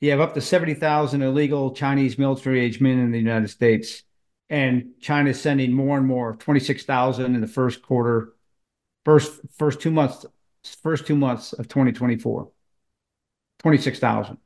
[0.00, 4.02] You have up to 70,000 illegal Chinese military age men in the United States.
[4.48, 8.34] And China is sending more and more, 26,000 in the first quarter,
[9.04, 10.26] first first two months,
[10.82, 12.50] first two months of 2024.
[13.60, 14.38] 26,000.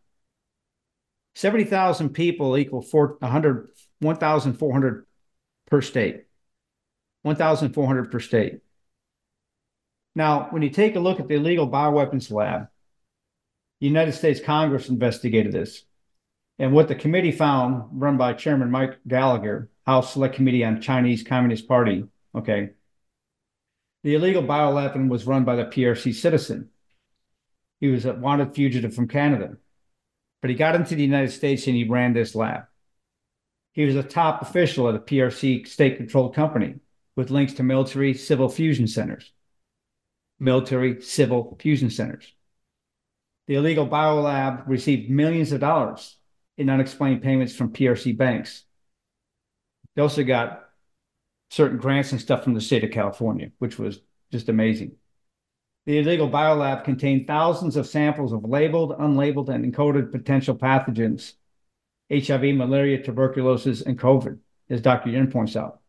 [1.34, 3.68] 70,000 people equal 100,
[4.00, 5.06] 1,400
[5.66, 6.24] per state.
[7.22, 8.60] 1,400 per state.
[10.14, 12.68] Now, when you take a look at the illegal bioweapons lab,
[13.80, 15.84] the United States Congress investigated this.
[16.58, 21.24] And what the committee found, run by Chairman Mike Gallagher, House Select Committee on Chinese
[21.24, 22.70] Communist Party, okay,
[24.04, 26.68] the illegal bioweapon was run by the PRC citizen.
[27.80, 29.56] He was a wanted fugitive from Canada,
[30.44, 32.64] but he got into the United States and he ran this lab.
[33.72, 36.74] He was a top official at a PRC state controlled company
[37.16, 39.32] with links to military civil fusion centers.
[40.38, 42.30] Military civil fusion centers.
[43.46, 46.18] The illegal biolab received millions of dollars
[46.58, 48.64] in unexplained payments from PRC banks.
[49.96, 50.68] They also got
[51.48, 53.98] certain grants and stuff from the state of California, which was
[54.30, 54.96] just amazing.
[55.86, 61.34] The illegal biolab contained thousands of samples of labeled, unlabeled, and encoded potential pathogens
[62.10, 64.38] HIV, malaria, tuberculosis, and COVID,
[64.70, 65.10] as Dr.
[65.10, 65.80] Yan points out.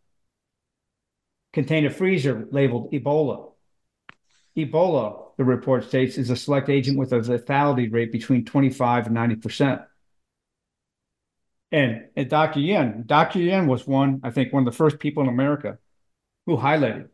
[1.53, 3.51] Contained a freezer labeled Ebola.
[4.57, 9.15] Ebola the report states, is a select agent with a lethality rate between 25 and
[9.15, 9.85] 90%.
[11.71, 12.59] And, and Dr.
[12.61, 13.39] Yan, Dr.
[13.39, 15.77] Yan was one, I think, one of the first people in America
[16.45, 17.09] who highlighted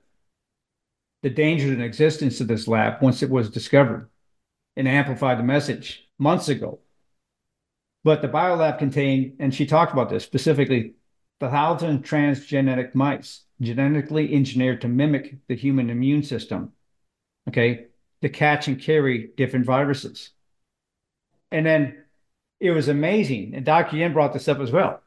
[1.23, 4.09] the danger and existence of this lab once it was discovered
[4.75, 6.79] and amplified the message months ago.
[8.03, 10.93] But the biolab contained, and she talked about this specifically,
[11.39, 16.71] the thousand transgenic mice genetically engineered to mimic the human immune system.
[17.47, 17.87] Okay
[18.21, 20.29] to catch and carry different viruses.
[21.51, 22.03] And then
[22.59, 23.53] it was amazing.
[23.55, 23.97] And Dr.
[23.97, 25.01] Yan brought this up as well.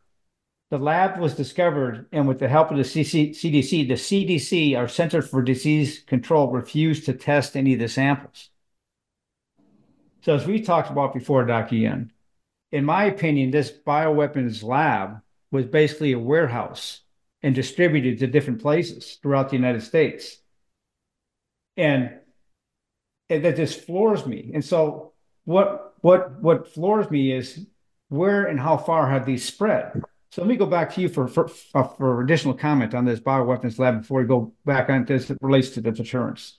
[0.75, 5.23] The lab was discovered, and with the help of the CDC, the CDC, our Center
[5.23, 8.51] for Disease Control, refused to test any of the samples.
[10.23, 11.77] So, as we talked about before, Dr.
[11.77, 12.11] Yan,
[12.73, 15.21] in my opinion, this bioweapons lab
[15.53, 17.03] was basically a warehouse
[17.41, 20.39] and distributed to different places throughout the United States.
[21.77, 22.19] And
[23.29, 24.51] that just floors me.
[24.53, 25.13] And so
[25.45, 27.65] what what what floors me is
[28.09, 30.03] where and how far have these spread?
[30.35, 33.21] So let me go back to you for for, uh, for additional comment on this
[33.21, 36.59] bioweapons lab before we go back on this it relates to the deterrence.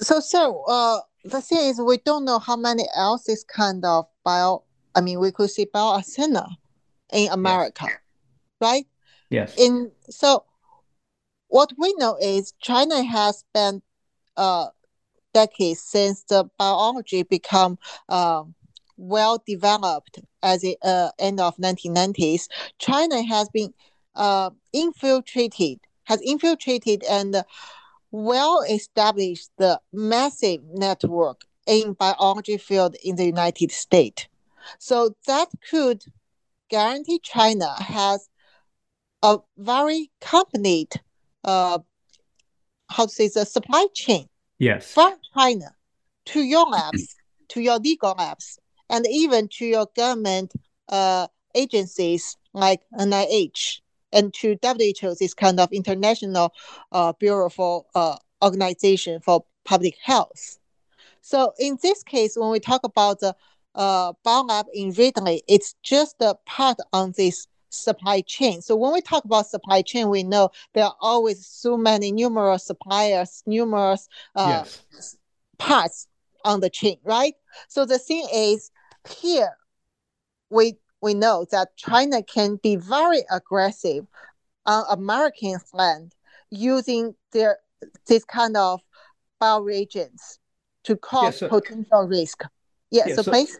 [0.00, 4.06] So so uh the thing is we don't know how many else this kind of
[4.24, 4.62] bio
[4.94, 6.48] I mean we could see bio arsenal
[7.12, 7.98] in America, yes.
[8.58, 8.86] right?
[9.28, 9.58] Yes.
[9.58, 10.42] In so
[11.48, 13.84] what we know is China has spent
[14.38, 14.68] uh,
[15.34, 17.78] decades since the biology become
[18.08, 18.44] uh,
[18.96, 23.72] well developed at the uh, end of 1990s, China has been
[24.14, 27.44] uh, infiltrated, has infiltrated and
[28.10, 34.26] well established the massive network in biology field in the United States.
[34.78, 36.04] So that could
[36.70, 38.28] guarantee China has
[39.22, 40.96] a very complete,
[41.44, 41.78] uh,
[42.88, 44.28] how to say, the supply chain.
[44.58, 44.92] Yes.
[44.92, 45.74] From China
[46.26, 47.16] to your labs,
[47.48, 48.58] to your legal labs,
[48.90, 50.52] and even to your government
[50.88, 53.80] uh, agencies like NIH
[54.12, 56.52] and to WHO, this kind of international
[56.92, 60.58] uh, bureau for uh, organization for public health.
[61.20, 63.34] So in this case, when we talk about the
[63.74, 68.62] uh, biolab in Reedley, it's just a part on this supply chain.
[68.62, 72.64] So when we talk about supply chain, we know there are always so many numerous
[72.64, 75.16] suppliers, numerous uh, yes.
[75.58, 76.06] parts
[76.44, 77.34] on the chain, right?
[77.68, 78.70] So the thing is,
[79.08, 79.56] here
[80.50, 84.06] we we know that China can be very aggressive
[84.64, 86.14] on American land
[86.50, 87.58] using their
[88.06, 88.80] this kind of
[89.40, 90.38] bioreagents
[90.84, 92.42] to cause yeah, so, potential risk.
[92.90, 93.58] Yeah, yeah so, so, please.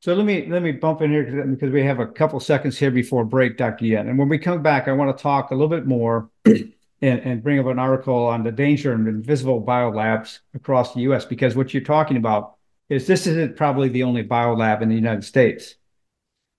[0.00, 2.90] So let me let me bump in here because we have a couple seconds here
[2.90, 3.84] before break, Dr.
[3.84, 4.08] Yan.
[4.08, 6.70] And when we come back, I want to talk a little bit more and,
[7.02, 11.26] and bring up an article on the danger of invisible biolabs across the U.S.
[11.26, 12.56] Because what you're talking about
[12.90, 15.76] is this isn't probably the only biolab in the United States.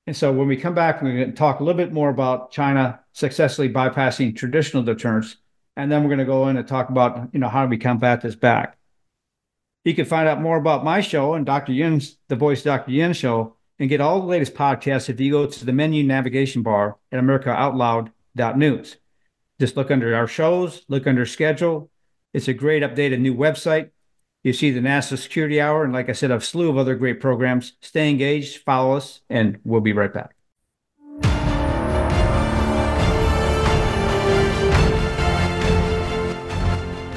[0.08, 2.52] And so when we come back, we're going to talk a little bit more about
[2.52, 5.36] China successfully bypassing traditional deterrence.
[5.76, 7.78] And then we're going to go in and talk about, you know, how do we
[7.78, 8.78] combat this back.
[9.84, 11.74] You can find out more about my show and Dr.
[11.74, 12.92] Yan's The Voice Dr.
[12.92, 16.62] Yan show and get all the latest podcasts if you go to the menu navigation
[16.62, 18.98] bar at americaoutloud.news.
[19.60, 21.90] Just look under our shows, look under schedule.
[22.34, 23.90] It's a great updated new website
[24.44, 27.20] you see the National Security Hour, and like I said, a slew of other great
[27.20, 27.74] programs.
[27.82, 30.34] Stay engaged, follow us, and we'll be right back.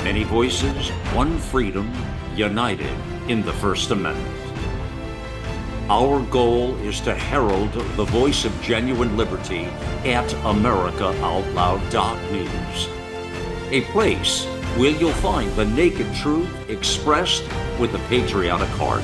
[0.05, 1.91] Many voices, one freedom,
[2.37, 2.95] united
[3.29, 4.29] in the First Amendment.
[5.89, 9.64] Our goal is to herald the voice of genuine liberty
[10.05, 12.89] at AmericaOutloud.news,
[13.70, 14.47] a place
[14.77, 17.45] where you'll find the naked truth expressed
[17.79, 19.03] with a patriotic heart.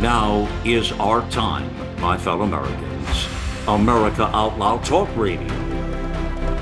[0.00, 1.70] Now is our time,
[2.00, 3.28] my fellow Americans.
[3.68, 5.46] America Out Loud Talk Radio.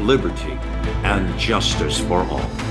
[0.00, 0.58] Liberty
[1.04, 2.69] and justice for all.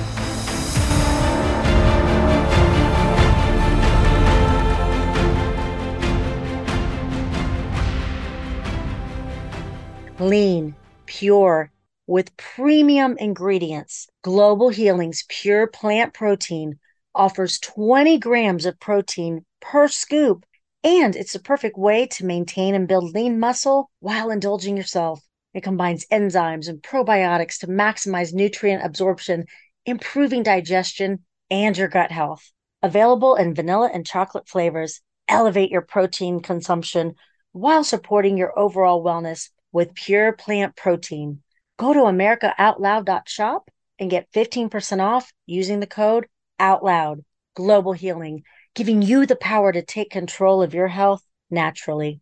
[10.20, 11.72] Lean, pure,
[12.06, 14.08] with premium ingredients.
[14.22, 16.80] Global Healing's pure plant protein
[17.16, 20.46] offers 20 grams of protein per scoop,
[20.84, 25.22] and it's a perfect way to maintain and build lean muscle while indulging yourself.
[25.54, 29.46] It combines enzymes and probiotics to maximize nutrient absorption,
[29.86, 32.52] improving digestion and your gut health.
[32.82, 37.16] Available in vanilla and chocolate flavors, elevate your protein consumption
[37.52, 41.42] while supporting your overall wellness with pure plant protein.
[41.78, 46.28] Go to americaoutloud.shop and get 15% off using the code
[46.60, 47.24] OUTLOUD.
[47.60, 48.44] Global Healing,
[48.74, 52.22] giving you the power to take control of your health naturally.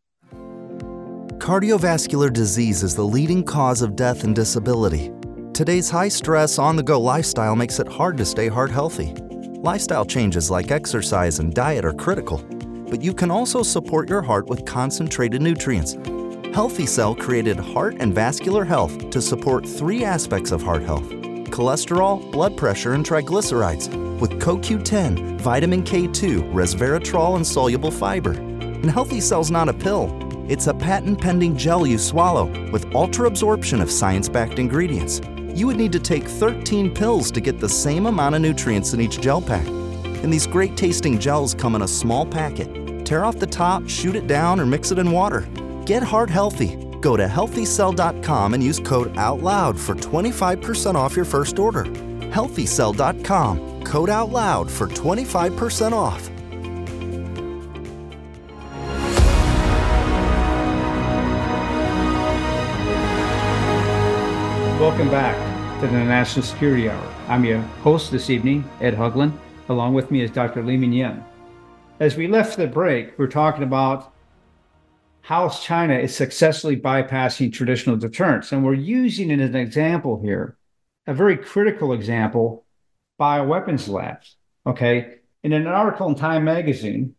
[1.37, 5.11] Cardiovascular disease is the leading cause of death and disability.
[5.53, 9.13] Today's high stress, on the go lifestyle makes it hard to stay heart healthy.
[9.61, 12.39] Lifestyle changes like exercise and diet are critical,
[12.89, 15.95] but you can also support your heart with concentrated nutrients
[16.53, 21.07] Healthy Cell created Heart and Vascular Health to support three aspects of heart health
[21.49, 28.31] cholesterol, blood pressure, and triglycerides with CoQ10, vitamin K2, resveratrol, and soluble fiber.
[28.31, 30.15] And Healthy Cell's not a pill,
[30.49, 35.21] it's a patent pending gel you swallow with ultra absorption of science backed ingredients.
[35.53, 39.01] You would need to take 13 pills to get the same amount of nutrients in
[39.01, 39.65] each gel pack.
[39.67, 43.05] And these great tasting gels come in a small packet.
[43.05, 45.47] Tear off the top, shoot it down, or mix it in water.
[45.87, 46.75] Get heart healthy.
[46.99, 51.85] Go to healthycell.com and use code OUTLOUD for 25% off your first order.
[51.85, 56.29] Healthycell.com, code OUTLOUD for 25% off.
[64.81, 65.37] Welcome back
[65.79, 67.13] to the National Security Hour.
[67.29, 69.31] I'm your host this evening, Ed Haugland.
[69.69, 70.63] Along with me is Dr.
[70.63, 71.23] Li Yan.
[72.01, 74.16] As we left the break, we're talking about
[75.27, 78.53] how China is successfully bypassing traditional deterrence.
[78.53, 80.57] And we're using it as an example here,
[81.05, 82.65] a very critical example,
[83.19, 84.37] bioweapons labs.
[84.65, 85.15] Okay.
[85.43, 87.13] In an article in Time magazine,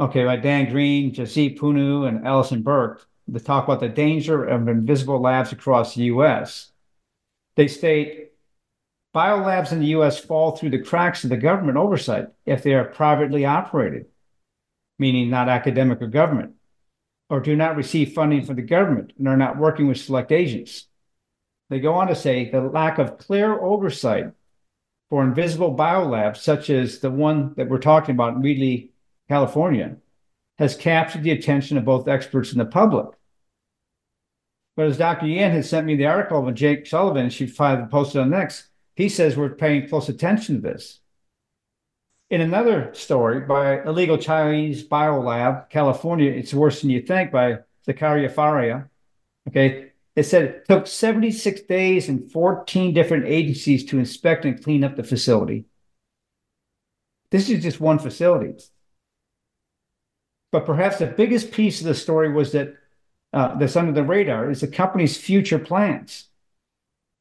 [0.00, 4.66] okay, by Dan Green, Jasdeep Pannu, and Allison Berke, they talk about the danger of
[4.66, 6.72] invisible labs across the US.
[7.56, 8.32] They state
[9.14, 12.84] biolabs in the US fall through the cracks of the government oversight if they are
[12.84, 14.06] privately operated,
[14.98, 16.54] meaning not academic or government,
[17.30, 20.86] or do not receive funding from the government and are not working with select agents.
[21.70, 24.32] They go on to say the lack of clear oversight
[25.10, 28.90] for invisible biolabs, such as the one that we're talking about in Reedley,
[29.28, 29.96] California,
[30.58, 33.08] has captured the attention of both experts and the public.
[34.76, 35.26] But as Dr.
[35.26, 39.08] Yan has sent me the article of Jake Sullivan, she filed posted on Next, he
[39.08, 41.00] says we're paying close attention to this.
[42.30, 48.30] In another story by Illegal Chinese Biolab, California, it's worse than you think by Zakaria
[48.30, 48.90] Faria.
[49.48, 49.92] Okay.
[50.14, 54.96] It said it took 76 days and 14 different agencies to inspect and clean up
[54.96, 55.64] the facility.
[57.30, 58.54] This is just one facility.
[60.50, 62.74] But perhaps the biggest piece of the story was that
[63.32, 66.28] uh, that's under the radar is the company's future plans.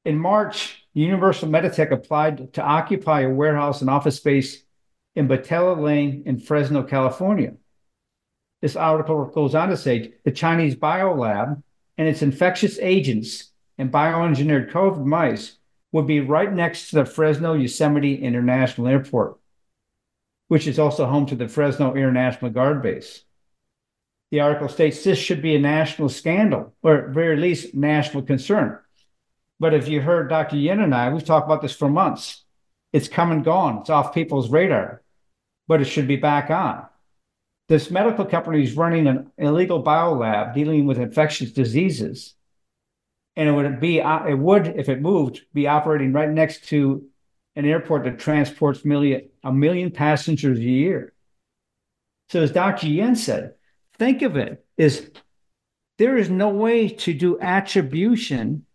[0.03, 4.63] In March, Universal Meditech applied to occupy a warehouse and office space
[5.17, 7.55] in Batella Lane in Fresno, California.
[8.61, 11.63] This article goes on to say the Chinese biolab
[11.97, 15.57] and its infectious agents and bioengineered COVID mice
[15.91, 19.39] would be right next to the Fresno Yosemite International Airport,
[20.49, 23.23] which is also home to the Fresno International Guard Base.
[24.29, 28.77] The article states this should be a national scandal, or at very least national concern.
[29.59, 30.57] But if you heard Dr.
[30.57, 32.43] Yan and I, we've talked about this for months.
[32.93, 33.79] It's come and gone.
[33.79, 35.01] It's off people's radar,
[35.67, 36.85] but it should be back on.
[37.67, 42.33] This medical company is running an illegal biolab dealing with infectious diseases.
[43.35, 47.05] And it would be, uh, it would, if it moved, be operating right next to
[47.55, 51.13] an airport that transports million, a million passengers a year.
[52.29, 52.87] So as Dr.
[52.87, 53.55] Yan said,
[53.97, 55.11] think of it is
[55.97, 58.65] there is no way to do attribution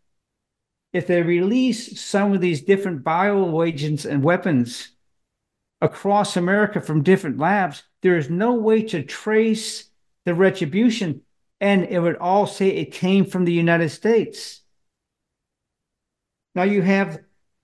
[0.93, 4.91] if they release some of these different bioagents and weapons
[5.83, 9.91] across America from different labs, there is no way to trace
[10.25, 11.23] the retribution.
[11.61, 14.61] And it would all say it came from the United States.
[16.55, 17.21] Now you have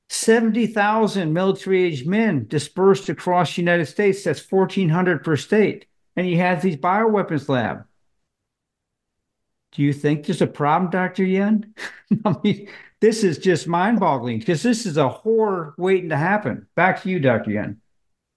[0.08, 4.24] 70,000 military age men dispersed across the United States.
[4.24, 5.86] That's 1,400 per state.
[6.16, 7.84] And you have these bioweapons lab.
[9.72, 11.24] Do you think there's a problem, Dr.
[11.24, 11.72] Yan?
[12.24, 12.68] I mean,
[13.00, 16.66] this is just mind boggling because this is a horror waiting to happen.
[16.74, 17.52] Back to you, Dr.
[17.52, 17.80] Yan.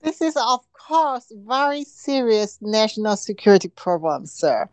[0.02, 4.70] This is, of course, very serious national security problem, sir.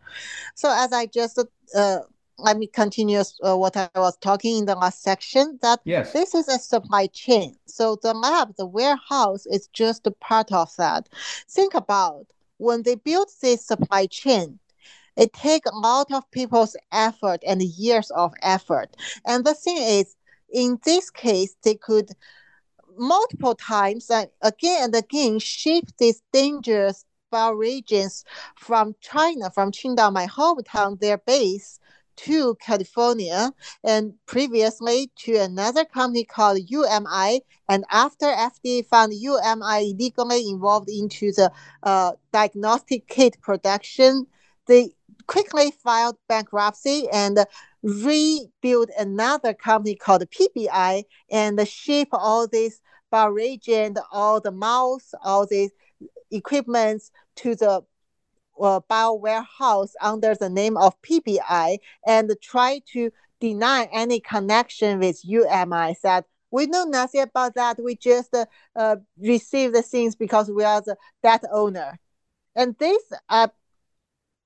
[0.55, 1.39] So, as I just
[1.75, 1.99] uh,
[2.37, 5.59] let me continue uh, what I was talking in the last section.
[5.61, 6.13] That yes.
[6.13, 7.55] this is a supply chain.
[7.65, 11.09] So the lab, the warehouse, is just a part of that.
[11.49, 12.27] Think about
[12.57, 14.59] when they built this supply chain
[15.19, 18.95] it takes a lot of people's effort and years of effort.
[19.25, 20.15] And the thing is,
[20.51, 22.11] in this case, they could
[22.99, 28.23] multiple times and again and again ship these dangerous bioreagents
[28.57, 31.79] from China, from Qingdao, my hometown, their base,
[32.17, 33.51] to California,
[33.83, 37.41] and previously to another company called UMI.
[37.69, 41.51] And after FDA found UMI illegally involved into the
[41.83, 44.27] uh, diagnostic kit production,
[44.67, 44.91] they
[45.29, 47.45] quickly filed bankruptcy and
[47.83, 52.81] rebuilt another company called PBI and ship all this these
[53.13, 55.71] bioreagent, all the mouse, all these
[56.31, 57.81] equipments to the
[58.59, 61.77] uh, bio warehouse under the name of PBI
[62.07, 65.93] and try to deny any connection with UMI.
[65.93, 67.81] Said we know nothing about that.
[67.81, 71.99] We just uh, uh, receive the things because we are the that owner.
[72.55, 73.49] And this uh,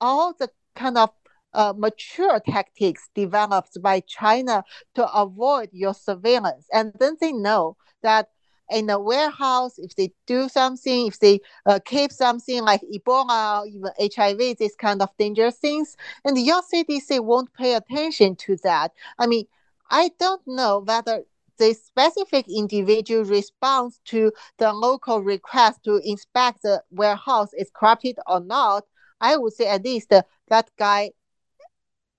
[0.01, 1.09] all the kind of
[1.53, 4.63] uh, mature tactics developed by China
[4.95, 6.67] to avoid your surveillance.
[6.73, 8.29] And then they know that
[8.71, 13.91] in a warehouse, if they do something, if they uh, keep something like Ebola, even
[13.99, 15.95] HIV, these kind of dangerous things,
[16.25, 18.91] and your CDC won't pay attention to that.
[19.19, 19.45] I mean,
[19.91, 21.23] I don't know whether
[21.59, 28.39] the specific individual response to the local request to inspect the warehouse is corrupted or
[28.39, 28.85] not.
[29.23, 31.11] I would say at least that guy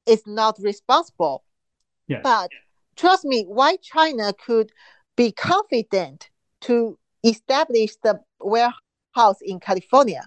[0.07, 1.45] is not responsible.
[2.09, 2.23] Yes.
[2.25, 2.51] But
[2.97, 4.73] trust me, why China could
[5.15, 6.31] be confident
[6.63, 10.25] to establish the warehouse in California?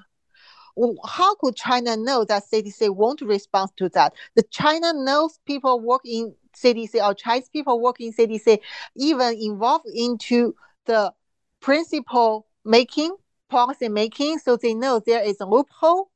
[1.06, 4.14] how could China know that CDC won't respond to that?
[4.36, 8.60] The China knows people work in CDC or Chinese people work in CDC
[8.96, 10.54] even involved into
[10.86, 11.12] the
[11.62, 13.16] principle making,
[13.50, 16.12] policy making, so they know there is a loophole.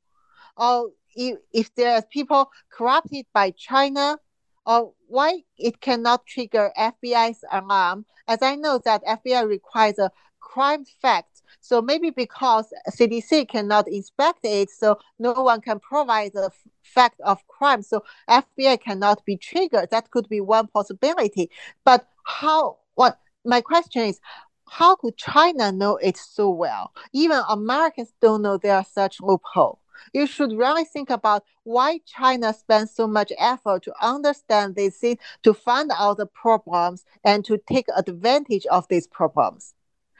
[0.56, 4.18] Or if, there are people corrupted by China,
[4.64, 10.84] or why it cannot trigger FBI's alarm, as I know that FBI requires a crime
[11.00, 11.42] fact.
[11.60, 16.50] So maybe because CDC cannot inspect it, so no one can provide the
[16.82, 17.82] fact of crime.
[17.82, 19.90] So FBI cannot be triggered.
[19.90, 21.50] That could be one possibility.
[21.84, 22.78] But how?
[22.94, 24.20] What my question is,
[24.68, 26.92] how could China know it so well?
[27.12, 29.81] Even Americans don't know there are such loophole.
[30.12, 35.18] You should really think about why China spends so much effort to understand these things,
[35.42, 39.74] to find out the problems, and to take advantage of these problems.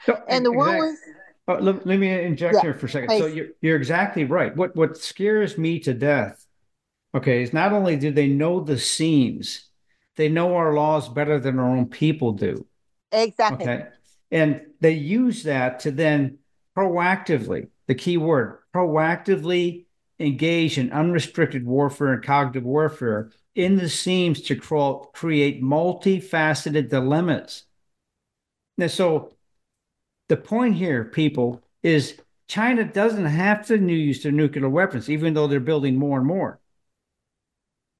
[0.07, 0.57] So, and exactly.
[0.57, 0.99] one was,
[1.49, 3.09] oh, let, let, me inject yeah, here for a second.
[3.09, 3.21] Please.
[3.21, 4.55] So you're, you're exactly right.
[4.57, 6.45] What what scares me to death,
[7.15, 9.69] okay, is not only do they know the seams,
[10.17, 12.67] they know our laws better than our own people do.
[13.13, 13.65] Exactly.
[13.65, 13.87] Okay.
[14.31, 16.39] And they use that to then
[16.77, 19.85] proactively, the key word, proactively
[20.19, 27.65] engage in unrestricted warfare and cognitive warfare in the seams to create multifaceted dilemmas.
[28.79, 29.35] Now, so
[30.29, 32.19] the point here, people, is
[32.49, 36.61] China doesn't have to use their nuclear weapons, even though they're building more and more.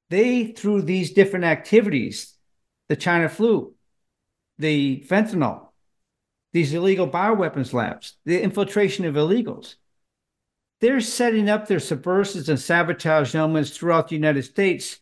[0.09, 2.35] They, through these different activities,
[2.89, 3.73] the China flu,
[4.57, 5.69] the fentanyl,
[6.51, 9.75] these illegal bioweapons labs, the infiltration of illegals,
[10.83, 14.99] they're setting up their subversives and sabotage elements throughout the United States,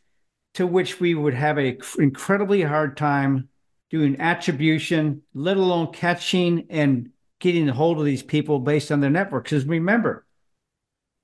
[0.53, 3.49] to which we would have an incredibly hard time
[3.89, 7.09] doing attribution, let alone catching and
[7.39, 9.49] getting a hold of these people based on their networks.
[9.49, 10.27] Because remember,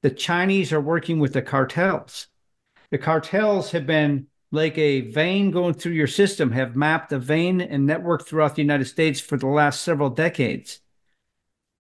[0.02, 2.26] the Chinese are working with the cartels.
[2.90, 7.62] The cartels have been like a vein going through your system, have mapped a vein
[7.62, 10.80] and network throughout the United States for the last several decades.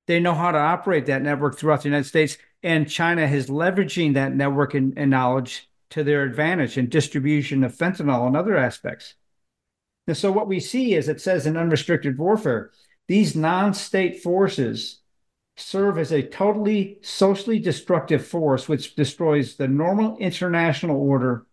[0.05, 4.13] They know how to operate that network throughout the United States and China is leveraging
[4.13, 9.15] that network and, and knowledge to their advantage in distribution of fentanyl and other aspects.
[10.07, 12.71] And so what we see is it says in unrestricted warfare,
[13.07, 15.01] these non-state forces
[15.55, 21.45] serve as a totally socially destructive force which destroys the normal international order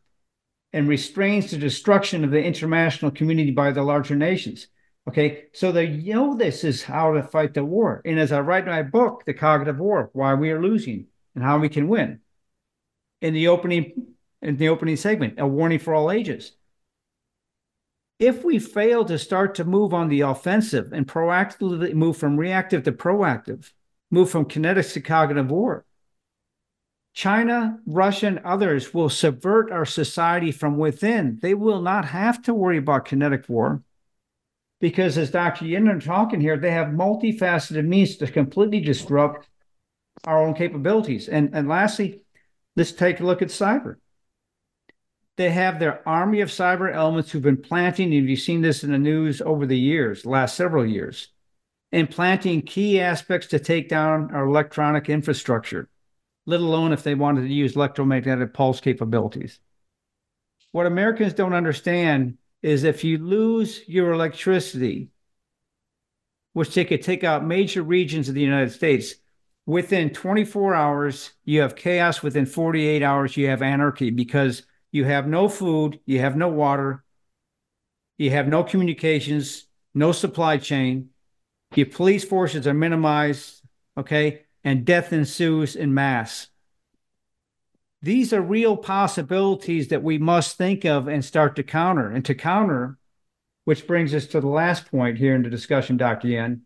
[0.73, 4.67] and restrains the destruction of the international community by the larger nations.
[5.07, 8.01] Okay, so they know this is how to fight the war.
[8.05, 11.59] And as I write my book, The Cognitive War, Why We Are Losing and How
[11.59, 12.21] We Can Win,
[13.21, 16.53] in the opening in the opening segment, a warning for all ages.
[18.19, 22.83] If we fail to start to move on the offensive and proactively move from reactive
[22.85, 23.73] to proactive,
[24.11, 25.87] move from kinetics to cognitive war,
[27.15, 31.39] China, Russia, and others will subvert our society from within.
[31.41, 33.83] They will not have to worry about kinetic war
[34.85, 35.65] because as Dr.
[35.65, 39.49] Yan are talking here, they have multifaceted means to completely disrupt
[40.25, 41.27] our own capabilities.
[41.27, 42.21] And, and lastly,
[42.77, 43.97] let's take a look at cyber.
[45.39, 48.93] They have their army of cyber elements who've been planting, and you've seen this in
[48.93, 51.29] the news over the years, last several years,
[51.91, 55.89] implanting key aspects to take down our electronic infrastructure,
[56.45, 59.61] let alone if they wanted to use electromagnetic pulse capabilities.
[60.73, 65.11] What Americans don't understand is if you lose your electricity,
[66.55, 69.17] which they could take out major regions of the United States,
[69.67, 72.23] within 24 hours, you have chaos.
[72.23, 74.63] Within 48 hours, you have anarchy because
[74.93, 77.05] you have no food, you have no water,
[78.17, 81.11] you have no communications, no supply chain.
[81.75, 83.61] Your police forces are minimized,
[83.99, 86.47] okay, and death ensues in mass.
[88.05, 92.11] These are real possibilities that we must think of and start to counter.
[92.11, 92.99] And to counter,
[93.65, 96.29] which brings us to the last point here in the discussion, Dr.
[96.29, 96.61] Yan,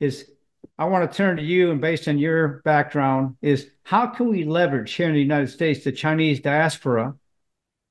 [0.00, 0.30] is
[0.78, 4.44] I want to turn to you and based on your background, is how can we
[4.44, 7.14] leverage here in the United States the Chinese diaspora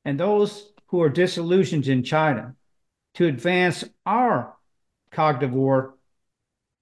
[0.04, 2.56] and those who are disillusioned in China
[3.14, 4.58] to advance our
[5.12, 5.94] cognitive war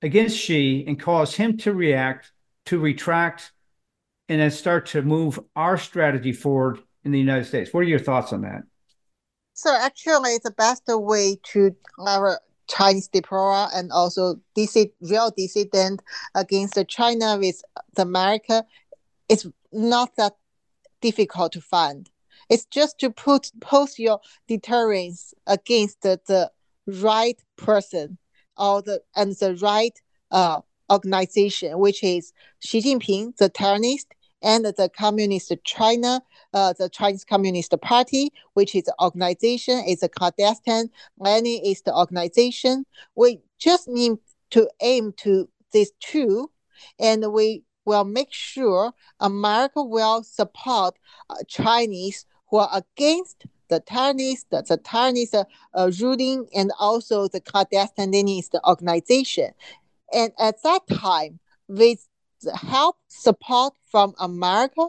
[0.02, 2.32] against Xi and cause him to react,
[2.68, 3.52] to retract,
[4.32, 7.74] and then start to move our strategy forward in the United States.
[7.74, 8.64] What are your thoughts on that?
[9.54, 16.02] So actually, the best way to our Chinese diaspora and also DC, real dissident
[16.34, 17.62] against China with
[17.98, 18.64] America
[19.28, 20.38] is not that
[21.02, 22.10] difficult to find.
[22.50, 26.50] It's just to put post your deterrence against the, the
[26.88, 28.18] right person
[28.58, 30.00] or the and the right
[30.32, 34.08] uh, organization, which is Xi Jinping, the terrorist,
[34.42, 36.22] and the Communist China,
[36.54, 40.90] uh, the Chinese Communist Party, which is an organization, is a clandestine
[41.20, 42.86] Leninist organization.
[43.16, 44.18] We just need
[44.52, 46.52] to aim to these two,
[47.00, 50.96] and we will make sure America will support
[51.30, 57.40] uh, Chinese who are against the Taiwanese, the, the uh, uh, ruling, and also the
[57.40, 59.52] clandestine Leninist organization.
[60.14, 61.40] And at that time,
[61.70, 62.06] with
[62.56, 64.88] help, support from America,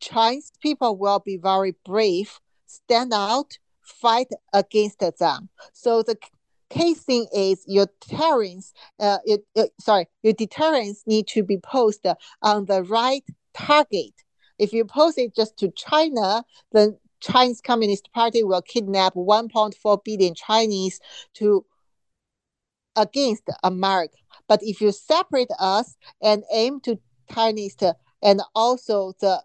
[0.00, 5.48] Chinese people will be very brave, stand out, fight against them.
[5.72, 6.16] So the
[6.70, 9.44] key thing is your deterrence, uh, it,
[9.80, 13.24] sorry, your deterrence need to be posted on the right
[13.54, 14.12] target.
[14.58, 20.34] If you post it just to China, then Chinese Communist Party will kidnap 1.4 billion
[20.34, 21.00] Chinese
[21.34, 21.64] to
[22.96, 24.16] against America.
[24.48, 26.98] But if you separate us and aim to
[27.32, 27.76] Chinese
[28.22, 29.42] and also the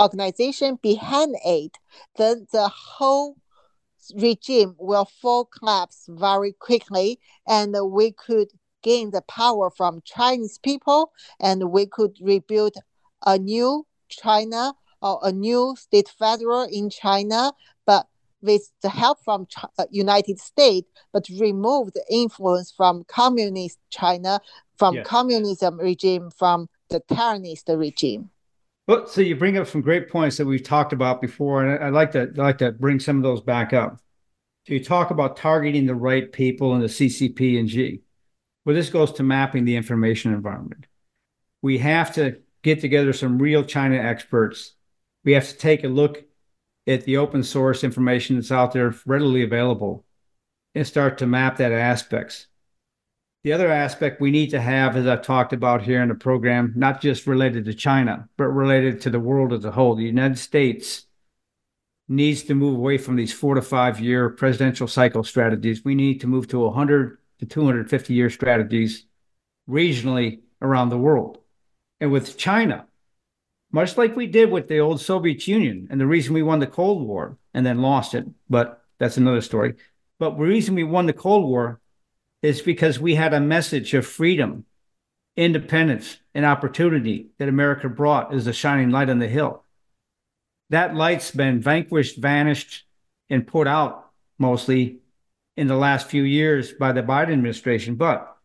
[0.00, 1.78] organization behind it,
[2.16, 3.36] then the whole
[4.14, 8.48] regime will fall collapse very quickly and we could
[8.82, 12.76] gain the power from Chinese people and we could rebuild
[13.24, 17.52] a new China or a new state federal in China,
[17.86, 18.06] but
[18.44, 24.40] with the help from Ch- uh, United States, but remove the influence from communist China,
[24.76, 25.06] from yes.
[25.06, 28.30] communism regime, from the terrorist regime.
[28.86, 31.94] Well, so you bring up some great points that we've talked about before, and I'd
[31.94, 33.98] like to I'd like to bring some of those back up.
[34.66, 38.02] So you talk about targeting the right people in the CCP and G.
[38.64, 40.86] Well, this goes to mapping the information environment.
[41.62, 44.72] We have to get together some real China experts.
[45.22, 46.24] We have to take a look
[46.86, 50.04] at the open source information that's out there readily available
[50.74, 52.46] and start to map that aspects.
[53.42, 56.72] The other aspect we need to have, as I've talked about here in the program,
[56.76, 59.94] not just related to China, but related to the world as a whole.
[59.94, 61.06] The United States
[62.08, 65.84] needs to move away from these four to five year presidential cycle strategies.
[65.84, 69.06] We need to move to 100 to 250 year strategies
[69.68, 71.38] regionally around the world.
[72.00, 72.86] And with China,
[73.74, 76.66] much like we did with the old Soviet Union, and the reason we won the
[76.66, 79.74] Cold War and then lost it, but that's another story.
[80.20, 81.80] But the reason we won the Cold War
[82.40, 84.64] is because we had a message of freedom,
[85.36, 89.64] independence, and opportunity that America brought as a shining light on the hill.
[90.70, 92.84] That light's been vanquished, vanished,
[93.28, 94.08] and put out
[94.38, 95.00] mostly
[95.56, 97.96] in the last few years by the Biden administration.
[97.96, 98.36] But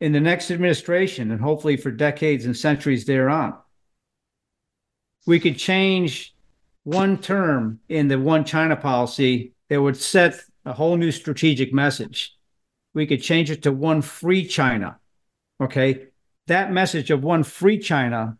[0.00, 3.58] in the next administration, and hopefully for decades and centuries thereon,
[5.26, 6.34] we could change
[6.84, 12.36] one term in the one China policy that would set a whole new strategic message
[12.94, 14.98] we could change it to one free China.
[15.60, 16.08] Okay.
[16.46, 18.36] That message of one free China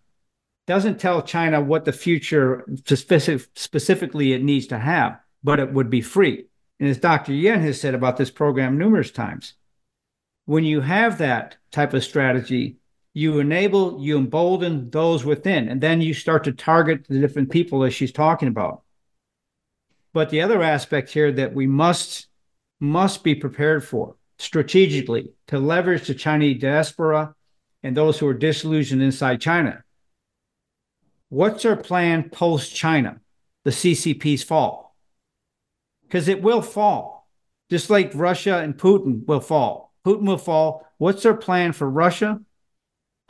[0.66, 5.90] doesn't tell China what the future specific, specifically it needs to have, but it would
[5.90, 6.46] be free.
[6.78, 7.32] And as Dr.
[7.32, 9.54] Yan has said about this program numerous times,
[10.46, 12.76] when you have that type of strategy,
[13.12, 17.82] you enable, you embolden those within, and then you start to target the different people
[17.82, 18.82] as she's talking about.
[20.12, 22.28] But the other aspect here that we must
[22.80, 27.34] must be prepared for strategically to leverage the Chinese diaspora
[27.82, 29.84] and those who are disillusioned inside China.
[31.28, 33.20] What's our plan post China,
[33.64, 34.96] the CCP's fall?
[36.02, 37.28] Because it will fall,
[37.68, 39.92] just like Russia and Putin will fall.
[40.04, 40.86] Putin will fall.
[40.96, 42.40] What's our plan for Russia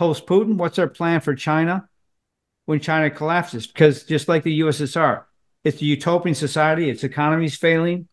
[0.01, 0.55] post Putin?
[0.55, 1.86] What's our plan for China
[2.64, 3.66] when China collapses?
[3.66, 5.24] Because just like the USSR,
[5.62, 8.09] it's a utopian society, its economy is failing,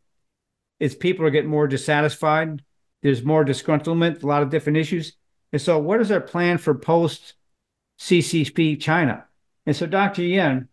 [0.81, 2.61] its people are getting more dissatisfied,
[3.01, 5.13] there's more disgruntlement, a lot of different issues.
[5.53, 7.35] And so, what is our plan for post
[8.01, 9.23] CCP China?
[9.65, 10.23] And so, Dr.
[10.23, 10.67] Yan,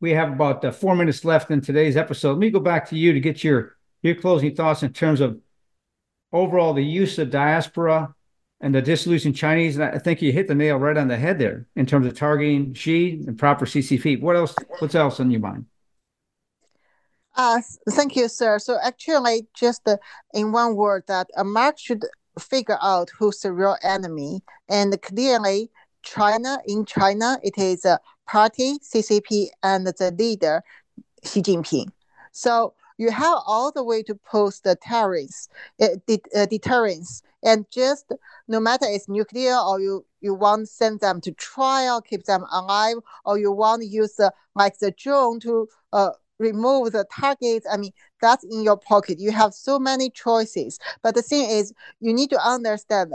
[0.00, 2.30] we have about uh, four minutes left in today's episode.
[2.30, 5.40] Let me go back to you to get your your closing thoughts in terms of
[6.32, 8.12] overall the use of diaspora
[8.62, 9.76] and the disillusioned Chinese.
[9.76, 12.14] And I think you hit the nail right on the head there in terms of
[12.16, 14.20] targeting Xi and proper CCP.
[14.20, 14.54] What else?
[14.78, 15.66] What's else on your mind?
[17.34, 17.60] Uh,
[17.90, 18.58] thank you, sir.
[18.58, 19.96] So actually, just uh,
[20.32, 22.04] in one word, that a mark should
[22.38, 25.70] figure out who's the real enemy, and clearly,
[26.02, 26.58] China.
[26.66, 30.62] In China, it is a party CCP and the leader
[31.24, 31.88] Xi Jinping.
[32.32, 35.48] So you have all the way to post the terrorists,
[35.80, 35.88] uh,
[36.36, 38.12] uh, deterrence, and just
[38.46, 42.44] no matter it's nuclear or you you want to send them to trial, keep them
[42.52, 47.66] alive, or you want to use uh, like the drone to uh, remove the targets.
[47.70, 49.18] I mean, that's in your pocket.
[49.18, 50.78] You have so many choices.
[51.02, 53.14] But the thing is, you need to understand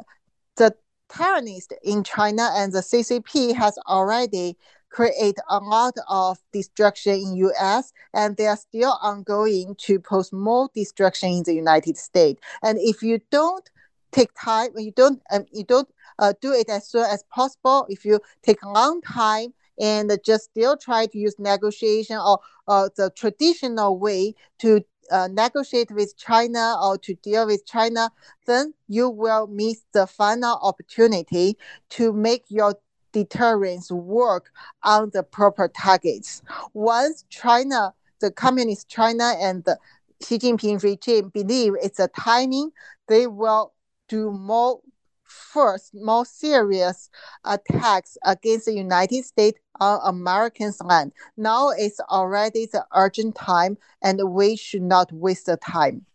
[0.57, 0.75] the
[1.09, 4.57] terrorist in China and the CCP has already
[4.89, 7.93] create a lot of destruction in U.S.
[8.13, 12.41] and they are still ongoing to post more destruction in the United States.
[12.63, 13.69] And if you don't
[14.11, 17.85] take time, you don't um, you don't uh, do it as soon as possible.
[17.89, 22.89] If you take a long time and just still try to use negotiation or uh,
[22.95, 28.09] the traditional way to uh, negotiate with China or to deal with China,
[28.45, 31.57] then you will miss the final opportunity
[31.89, 32.75] to make your
[33.17, 34.51] deterrence work
[34.83, 36.43] on the proper targets.
[36.73, 39.77] Once China, the communist China and the
[40.23, 42.71] Xi Jinping regime believe it's a timing,
[43.07, 43.73] they will
[44.07, 44.81] do more
[45.23, 47.09] first, more serious
[47.43, 51.11] attacks against the United States on Americans' land.
[51.35, 56.05] Now it's already the urgent time, and we should not waste the time.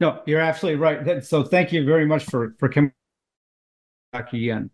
[0.00, 1.24] No, you're absolutely right.
[1.24, 2.92] So thank you very much for for coming,
[4.12, 4.70] back again.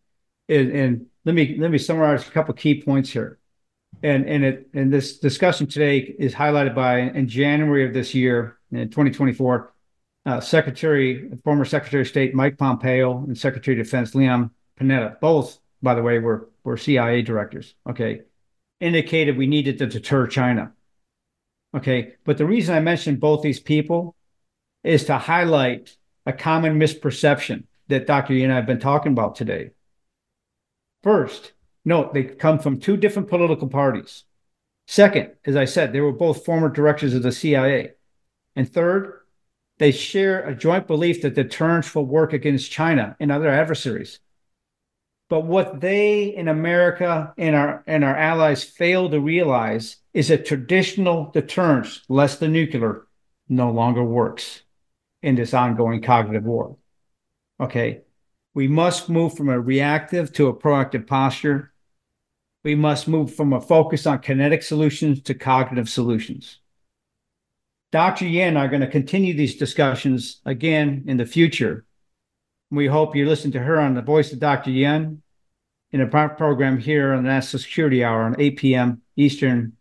[0.49, 3.39] And, and let me let me summarize a couple key points here.
[4.03, 8.59] And and it and this discussion today is highlighted by in January of this year,
[8.71, 9.73] in 2024,
[10.25, 15.59] uh, Secretary, former Secretary of State Mike Pompeo and Secretary of Defense Leon Panetta, both,
[15.83, 18.23] by the way, were, were CIA directors, okay,
[18.81, 20.73] indicated we needed to deter China.
[21.75, 24.15] Okay, but the reason I mentioned both these people
[24.85, 28.35] is to highlight a common misperception that Dr.
[28.35, 29.71] Yi and I have been talking about today.
[31.07, 31.53] First,
[31.85, 34.25] note they come from two different political parties.
[34.89, 37.93] Second, as I said, they were both former directors of the CIA.
[38.57, 39.21] And third,
[39.79, 44.19] they share a joint belief that deterrence will work against China and other adversaries.
[45.29, 50.45] But what they in America and our and our allies fail to realize is that
[50.45, 53.07] traditional deterrence, less than nuclear,
[53.49, 54.63] no longer works
[55.23, 56.79] in this ongoing cognitive war.
[57.61, 58.01] Okay.
[58.57, 61.75] We must move from a reactive to a proactive posture.
[62.65, 66.61] We must move from a focus on kinetic solutions to cognitive solutions.
[67.93, 68.27] Dr.
[68.27, 71.85] Yan are going to continue these discussions again in the future.
[72.71, 74.71] We hope you listen to her on the Voice of Dr.
[74.71, 75.21] Yan
[75.93, 79.03] in a program here on the National Security Hour on 8 p.m.
[79.17, 79.75] Eastern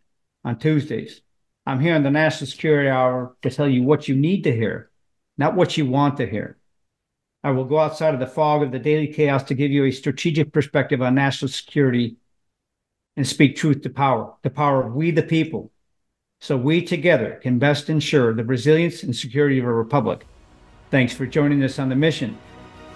[0.43, 1.21] on Tuesdays.
[1.65, 4.91] I'm here on the National Security Hour to tell you what you need to hear,
[5.37, 6.57] not what you want to hear.
[7.45, 9.91] I will go outside of the fog of the daily chaos to give you a
[9.91, 12.15] strategic perspective on national security
[13.15, 15.71] and speak truth to power, the power of we the people,
[16.41, 20.25] so we together can best ensure the resilience and security of our republic.
[20.89, 22.35] Thanks for joining us on the mission.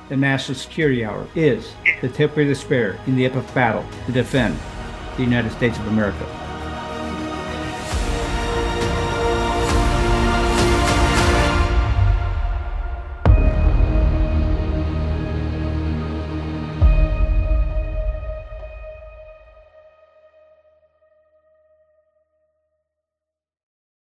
[0.10, 1.72] The National Security Hour is
[2.02, 4.58] the tip of the spear in the epic battle to defend
[5.16, 6.26] the United States of America.